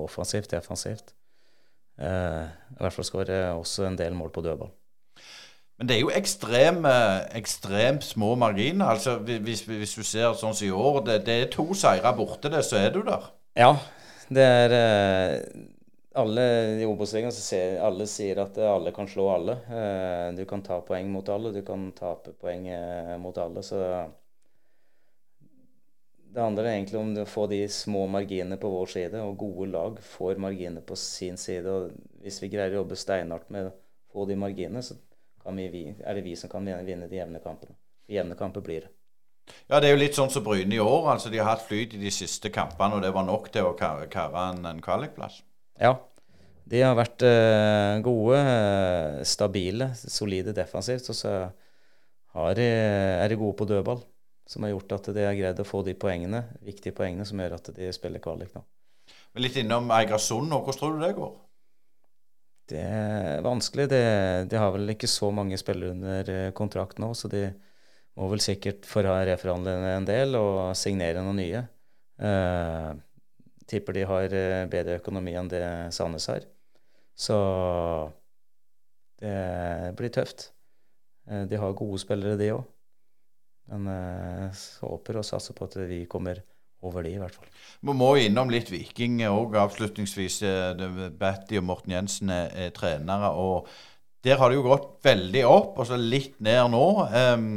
[0.00, 1.12] offensivt og defensivt.
[1.94, 4.72] I hvert fall skåre også en del mål på dødball.
[5.78, 6.92] Men det er jo ekstreme,
[7.34, 8.86] ekstremt små marginer.
[8.94, 12.50] Altså, hvis, hvis, du ser sånn som i år, det, det er to seire borte,
[12.50, 13.26] det, så er du der.
[13.58, 13.72] Ja,
[14.28, 15.40] det er eh,
[16.14, 16.44] alle
[16.80, 17.32] i Obos-ligaen
[17.82, 19.56] alle sier at alle kan slå alle.
[19.68, 23.62] Eh, du kan ta poeng mot alle, du kan tape poeng eh, mot alle.
[23.62, 23.80] Så
[26.34, 30.00] det handler egentlig om å få de små marginene på vår side, og gode lag
[30.02, 31.70] får marginene på sin side.
[31.70, 33.74] og Hvis vi greier å jobbe steinhardt med å
[34.14, 34.96] få de marginene, så
[35.54, 37.76] vi, er det vi som kan vinne de jevne kampene.
[38.10, 38.92] Jevne kamper blir det.
[39.68, 41.10] Ja, det er jo litt sånn som Bryne i år.
[41.14, 43.76] altså De har hatt flyt i de siste kampene, og det var nok til å
[43.78, 44.08] karre
[44.48, 45.42] en, en kvalikplass.
[45.80, 45.96] Ja,
[46.70, 51.10] de har vært uh, gode, uh, stabile, solide defensivt.
[51.12, 51.34] Og så
[52.56, 54.00] de, er de gode på dødball,
[54.48, 57.58] som har gjort at de har greid å få de poengene, viktige poengene som gjør
[57.58, 58.64] at de spiller kvalik nå.
[59.34, 60.62] Men Litt innom Eigersund nå.
[60.62, 61.32] Hvordan tror du det går?
[62.70, 63.88] Det er vanskelig.
[63.92, 64.02] De,
[64.48, 67.48] de har vel ikke så mange spillere under eh, kontrakt nå, så de
[68.14, 71.62] må vel sikkert reforhandle en del og signere noen nye.
[72.22, 72.90] Eh,
[73.66, 76.46] tipper de har eh, bedre økonomi enn det Sandnes har.
[77.14, 77.38] Så
[79.22, 80.50] det blir tøft.
[81.30, 82.64] Uh, de har gode spillere, de òg.
[83.70, 84.48] Men jeg
[84.84, 86.42] håper og satser på at vi kommer
[86.84, 87.48] over de, i hvert fall.
[87.84, 90.40] Vi må innom litt Viking òg avslutningsvis.
[90.46, 90.84] Eh,
[91.18, 93.32] Batty og Morten Jensen er, er, trenere.
[93.32, 93.68] og
[94.24, 96.84] Der har det jo gått veldig opp, og så litt ned nå.
[97.12, 97.48] Um,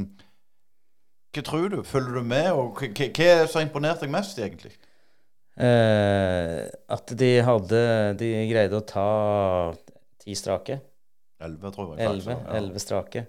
[1.37, 1.79] hva tror du?
[1.85, 2.49] Følger du med?
[2.51, 4.73] og Hva, er som imponerte deg mest, egentlig?
[5.57, 7.79] Eh, at de hadde
[8.19, 9.07] De greide å ta
[10.21, 10.79] ti strake.
[11.41, 12.05] Elleve, tror jeg.
[12.05, 12.37] Elleve,
[12.77, 12.81] ja.
[12.81, 13.25] strake.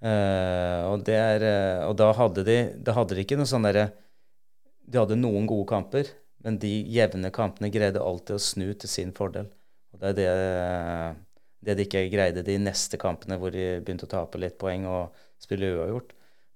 [0.00, 3.90] Eh, og, er, eh, og, da hadde de Da hadde de ikke noe sånn derre
[4.90, 6.08] de hadde noen gode kamper,
[6.42, 9.46] men de jevne kampene greide alltid å snu til sin fordel.
[9.94, 11.20] Og det er det,
[11.62, 15.20] det de ikke greide de neste kampene, hvor de begynte å tape litt poeng og
[15.38, 16.10] spille uavgjort.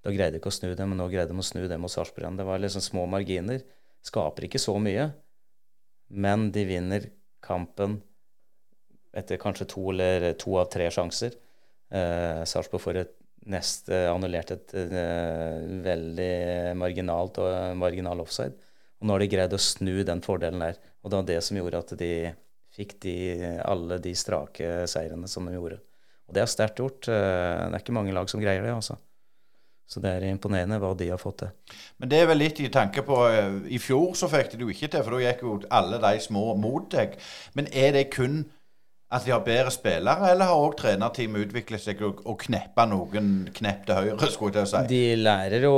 [0.05, 1.89] Da greide de ikke å snu det, men nå greide de å snu det mot
[1.89, 2.37] Sarpsborg.
[2.37, 3.63] Det var liksom små marginer.
[4.05, 5.07] Skaper ikke så mye,
[6.13, 7.07] men de vinner
[7.45, 7.97] kampen
[9.17, 11.33] etter kanskje to eller to av tre sjanser.
[11.89, 13.15] Eh, Sarpsborg får et
[13.49, 18.55] nest uh, annullert et uh, veldig marginalt og marginal offside.
[18.97, 20.79] Og nå har de greid å snu den fordelen der.
[21.03, 22.11] Og det var det som gjorde at de
[22.75, 23.15] fikk de,
[23.63, 25.77] alle de strake seirene som de gjorde.
[26.25, 27.05] Og det er sterkt gjort.
[27.05, 28.97] Det er ikke mange lag som greier det, altså.
[29.85, 31.75] Så det er imponerende hva de har fått til.
[32.01, 33.19] Men det er vel litt i tanke på
[33.69, 36.21] I fjor så fikk de det jo ikke til, for da gikk jo alle de
[36.23, 37.13] små mot deg.
[37.53, 38.43] Men er det kun
[39.13, 43.29] at de har bedre spillere, eller har òg trenerteamet utviklet seg og, og kneppa noen
[43.53, 44.29] knepp til høyre?
[44.33, 44.81] skulle jeg si?
[44.89, 45.75] De lærer jo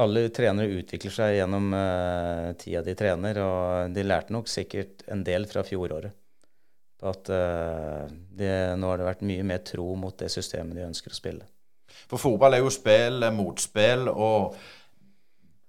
[0.00, 5.22] Alle trenere utvikler seg gjennom uh, tida de trener, og de lærte nok sikkert en
[5.26, 6.16] del fra fjoråret.
[7.04, 11.12] At uh, det, nå har det vært mye mer tro mot det systemet de ønsker
[11.12, 11.44] å spille.
[12.10, 14.08] For fotball er jo spill, motspill.
[14.10, 14.54] og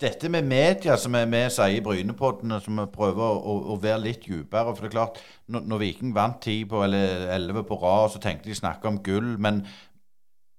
[0.02, 4.26] dette med media, som vi sier i Brynepoddene, som vi prøver å, å, være litt
[4.26, 4.74] dypere.
[4.74, 8.22] For det er klart, når, når Viking vant ti på, eller elleve på rad, så
[8.24, 9.36] tenkte de snakke om gull.
[9.42, 9.62] Men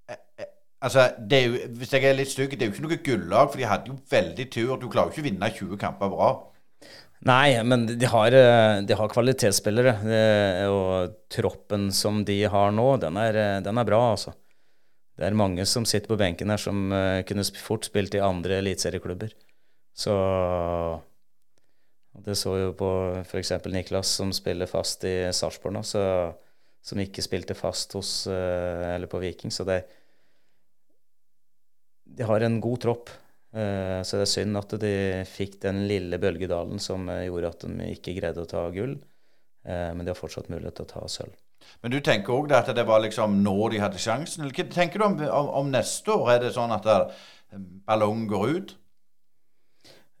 [0.07, 0.49] eh, eh,
[0.85, 3.59] altså, er jo, hvis jeg er litt stygg, det er jo ikke noe gullag, for
[3.59, 4.75] de hadde jo veldig tur.
[4.79, 6.49] Du klarer jo ikke å vinne 20 kamper rad.
[7.23, 9.97] Nei, men de har, eh, de har kvalitetsspillere.
[10.71, 14.35] Og troppen som de har nå, den er, den er bra, altså
[15.13, 18.57] det er mange som sitter på benken her som uh, kunne fort spilt i andre
[18.63, 19.35] eliteserieklubber.
[19.93, 20.13] Så
[22.25, 22.89] Det så jo på
[23.21, 23.51] f.eks.
[23.69, 26.01] Niklas, som spiller fast i Sarpsborg nå, så,
[26.81, 29.53] som ikke spilte fast hos uh, eller på Viking.
[29.53, 29.83] Så det
[32.03, 33.13] De har en god tropp.
[33.53, 34.95] Uh, så det er synd at de
[35.29, 38.97] fikk den lille bølgedalen som gjorde at de ikke greide å ta gull.
[39.63, 41.37] Men de har fortsatt mulighet til å ta sølv.
[41.83, 44.43] Men du tenker òg at det var liksom nå de hadde sjansen?
[44.43, 46.35] Eller hva tenker du om, om, om neste år?
[46.35, 46.87] Er det sånn at
[47.87, 48.75] ballongen går ut?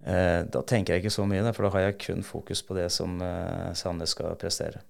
[0.03, 2.89] Eh, da tenker jeg ikke så mye, for da har jeg kun fokus på det
[2.91, 4.83] som eh, Sandnes skal prestere.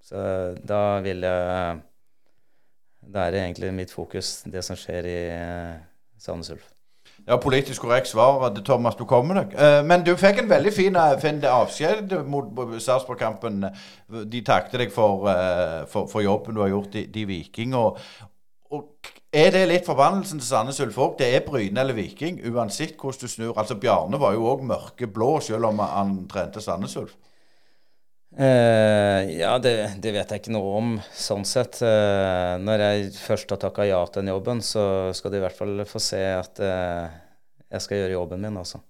[0.00, 0.16] Så
[0.64, 1.84] da vil jeg
[3.08, 5.76] Da er det egentlig mitt fokus, det som skjer i eh,
[6.18, 6.66] Sandnes Ulf.
[7.28, 8.96] Ja, politisk korrekt svar, Thomas.
[8.96, 9.52] Du kommer nok.
[9.52, 13.66] Eh, men du fikk en veldig fin, eh, fin avskjed mot Sarpsborg-kampen.
[14.32, 17.74] De takket deg for, eh, for, for, jobben du har gjort i, i Viking.
[17.74, 17.98] Og,
[18.70, 20.96] og, er det litt forbannelsen til Sandnes Ulf?
[21.18, 23.58] Det er Bryne eller Viking, uansett hvordan du snur.
[23.58, 27.12] Altså Bjarne var jo òg mørkeblå, selv om han trente Sandnes Ulf.
[28.36, 29.72] Uh, ja, det,
[30.04, 31.80] det, vet jeg ikke noe om, sånn sett.
[31.82, 34.82] Eh, når jeg først har takka ja til den jobben, så
[35.16, 37.16] skal de i hvert fall få se at eh,
[37.72, 38.82] jeg skal gjøre jobben min, altså.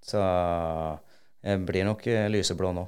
[0.00, 0.22] Så
[1.44, 2.86] jeg blir nok lyseblå nå.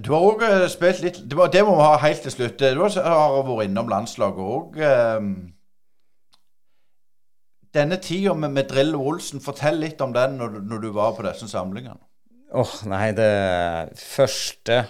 [0.00, 2.58] Du har òg spilt litt det, må, det må vi ha helt til slutt.
[2.58, 4.78] Du har vært innom landslaget òg.
[7.70, 11.26] Denne tida med, med Drillo Olsen, fortell litt om den når, når du var på
[11.26, 12.00] disse samlingene.
[12.50, 14.80] Åh, nei, det første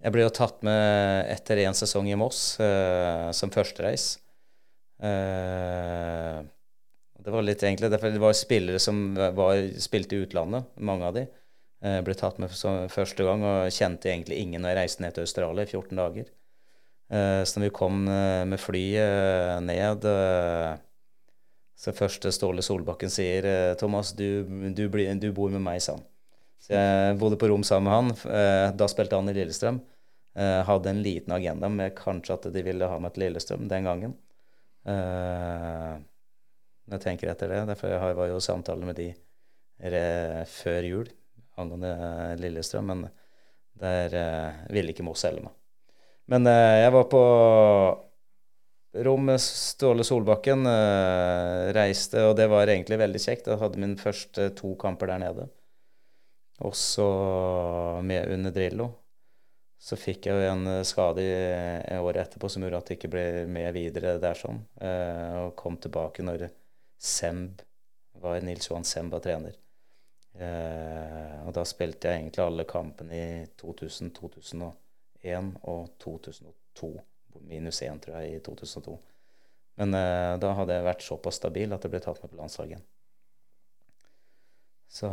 [0.00, 4.14] Jeg ble jo tatt med etter én sesong i Moss uh, som førstereis.
[5.00, 6.40] Uh,
[7.24, 11.16] det var litt egentlig derfor det var spillere som var, spilte i utlandet, mange av
[11.16, 11.26] de.
[11.84, 15.16] Uh, ble tatt med som første gang og kjente egentlig ingen når jeg reiste ned
[15.16, 16.32] til Australia i 14 dager.
[17.12, 20.08] Uh, så når vi kom med flyet ned
[21.76, 26.04] så første Ståle Solbakken sier 'Thomas, du, du, bli, du bor med meg', sa han.
[26.64, 28.36] Så jeg bodde på rom sammen med han.
[28.38, 29.82] Eh, da spilte han i Lillestrøm.
[30.34, 33.88] Eh, hadde en liten agenda med kanskje at de ville ha meg til Lillestrøm den
[33.88, 34.14] gangen.
[34.88, 35.90] Eh,
[36.94, 37.66] jeg tenker etter det.
[37.68, 39.12] Derfor jeg var jo samtale med de
[40.48, 41.08] før jul
[41.58, 41.90] angående
[42.38, 43.00] Lillestrøm, men
[43.76, 44.14] der
[44.72, 45.52] ville ikke Moss selge meg.
[46.30, 47.22] Men jeg var på
[49.04, 50.62] rom med Ståle Solbakken.
[51.74, 53.50] reiste, og det var egentlig veldig kjekt.
[53.50, 55.48] Jeg hadde mine første to kamper der nede.
[56.62, 57.08] Og så
[58.06, 58.92] med under Drillo
[59.84, 63.10] så fikk jeg jo en eh, skade i året etterpå som gjorde at jeg ikke
[63.12, 64.62] ble med videre der sånn.
[64.80, 66.46] Eh, og kom tilbake når
[66.96, 67.60] Semb
[68.22, 69.58] var Nils Johan Semb var trener.
[70.34, 73.26] Eh, og da spilte jeg egentlig alle kampene i
[73.60, 76.94] 2000, 2001 og 2002.
[77.44, 78.94] Minus én, tror jeg, i 2002.
[79.82, 82.82] Men eh, da hadde jeg vært såpass stabil at jeg ble tatt med på landslaget.
[84.94, 85.10] Så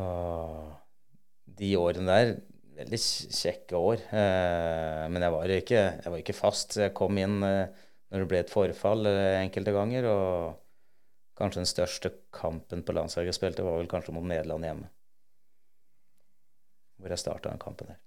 [1.46, 2.34] de årene der
[2.82, 4.04] veldig kjekke år.
[4.10, 6.78] Eh, men jeg var, ikke, jeg var ikke fast.
[6.82, 10.08] Jeg kom inn eh, når det ble et forfall eh, enkelte ganger.
[10.12, 14.89] Og kanskje den største kampen på landslaget jeg spilte, var vel kanskje mot Nederland hjemme.
[17.02, 18.00] Hvor jeg starta den kampen der.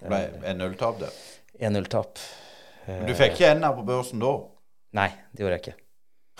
[0.00, 0.22] Det ble
[0.54, 1.10] 1-0-tap, det?
[1.60, 2.20] 1-0-tap.
[3.04, 4.30] Du fikk ikke ender på børsen da?
[4.96, 5.89] Nei, det gjorde jeg ikke.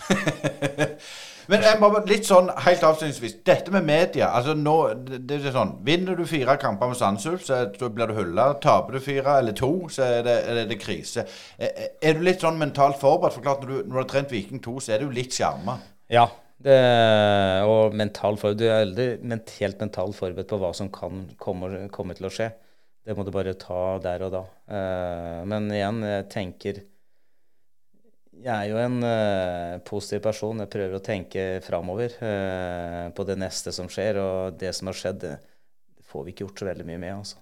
[1.51, 3.41] Men jeg må litt sånn helt avslutningsvis.
[3.47, 4.29] Dette med media.
[4.39, 4.75] altså nå,
[5.09, 8.53] det, er sånn, Vinner du fire kamper med Sandsulf, så blir du hylla.
[8.63, 11.27] Taper du fire eller to, så er det, er det krise.
[11.59, 13.35] Er, er, du litt sånn mentalt forberedt?
[13.35, 15.81] For klart, når du, når du har trent Viking 2, så er du litt skjerma.
[16.13, 16.29] Ja.
[16.61, 16.77] Det,
[17.67, 18.61] og mental forberedt.
[18.61, 22.53] Du er aldri helt mentalt forberedt på hva som kan komme, komme til å skje.
[23.03, 24.47] Det må du bare ta der og da.
[24.71, 26.83] Uh, men igjen, jeg tenker
[28.41, 30.63] jeg er jo en uh, positiv person.
[30.65, 34.19] Jeg prøver å tenke framover uh, på det neste som skjer.
[34.23, 35.37] Og det som har skjedd, det,
[36.11, 37.15] får vi ikke gjort så veldig mye med.
[37.21, 37.41] altså.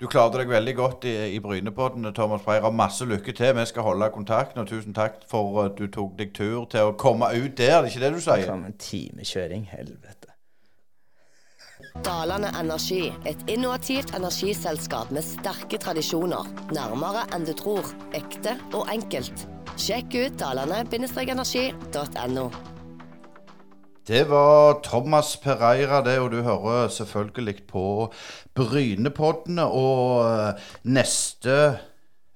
[0.00, 2.70] Du klarte deg veldig godt i, i Brynepodden, Thomas Breyer.
[2.72, 3.52] Masse lykke til.
[3.58, 4.62] Vi skal holde kontakten.
[4.62, 7.82] Og tusen takk for at du tok deg tur til å komme ut der.
[7.82, 8.46] Det er ikke det du sier?
[8.48, 9.68] Det en time kjøring.
[9.74, 10.32] Helvete.
[12.04, 16.46] Dalane Energi, et innovativt energiselskap med sterke tradisjoner.
[16.72, 17.84] Nærmere enn du tror.
[18.14, 19.46] Ekte og enkelt.
[19.80, 22.50] Sjekk ut dalane-energi.no.
[24.06, 28.12] Det var Thomas Pereira, det, og du hører selvfølgelig på
[28.54, 29.66] Brynepoddene.
[29.66, 31.78] Og eh, neste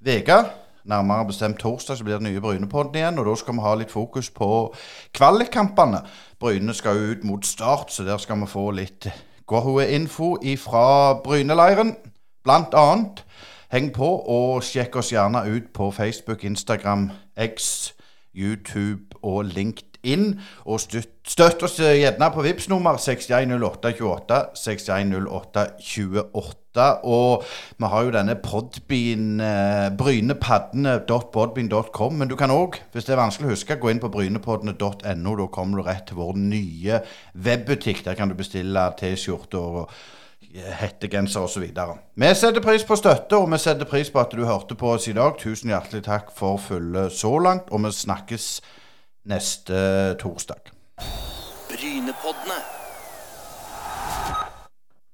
[0.07, 0.45] uke,
[0.85, 3.19] nærmere bestemt torsdag, så blir det nye Brynepodden igjen.
[3.19, 4.75] Og da skal vi ha litt fokus på
[5.15, 6.01] kvalikkampene.
[6.39, 9.09] Bryne skal ut mot Start, så der skal vi få litt
[9.89, 11.97] info fra Bryneleiren,
[12.45, 13.25] blant annet.
[13.73, 17.93] Heng på, og sjekk oss gjerne ut på Facebook, Instagram, X,
[18.35, 20.41] YouTube og LinkedIn.
[20.65, 26.64] Og støtt, støtt oss gjerne på VIPS nummer 610828 610828.
[26.83, 27.45] Og
[27.79, 32.13] vi har jo denne podbean eh, brynepaddene.podbean.com.
[32.19, 35.33] Men du kan òg, hvis det er vanskelig å huske, gå inn på brynepoddene.no.
[35.41, 36.95] Da kommer du rett til vår nye
[37.35, 37.99] webbutikk.
[38.07, 39.91] Der kan du bestille T-skjorter og
[40.55, 41.65] hettegenser osv.
[42.15, 45.09] Vi setter pris på støtte, og vi setter pris på at du hørte på oss
[45.09, 45.37] i dag.
[45.41, 48.61] Tusen hjertelig takk for følget så langt, og vi snakkes
[49.31, 50.73] neste torsdag.
[51.71, 52.84] Brynepoddene.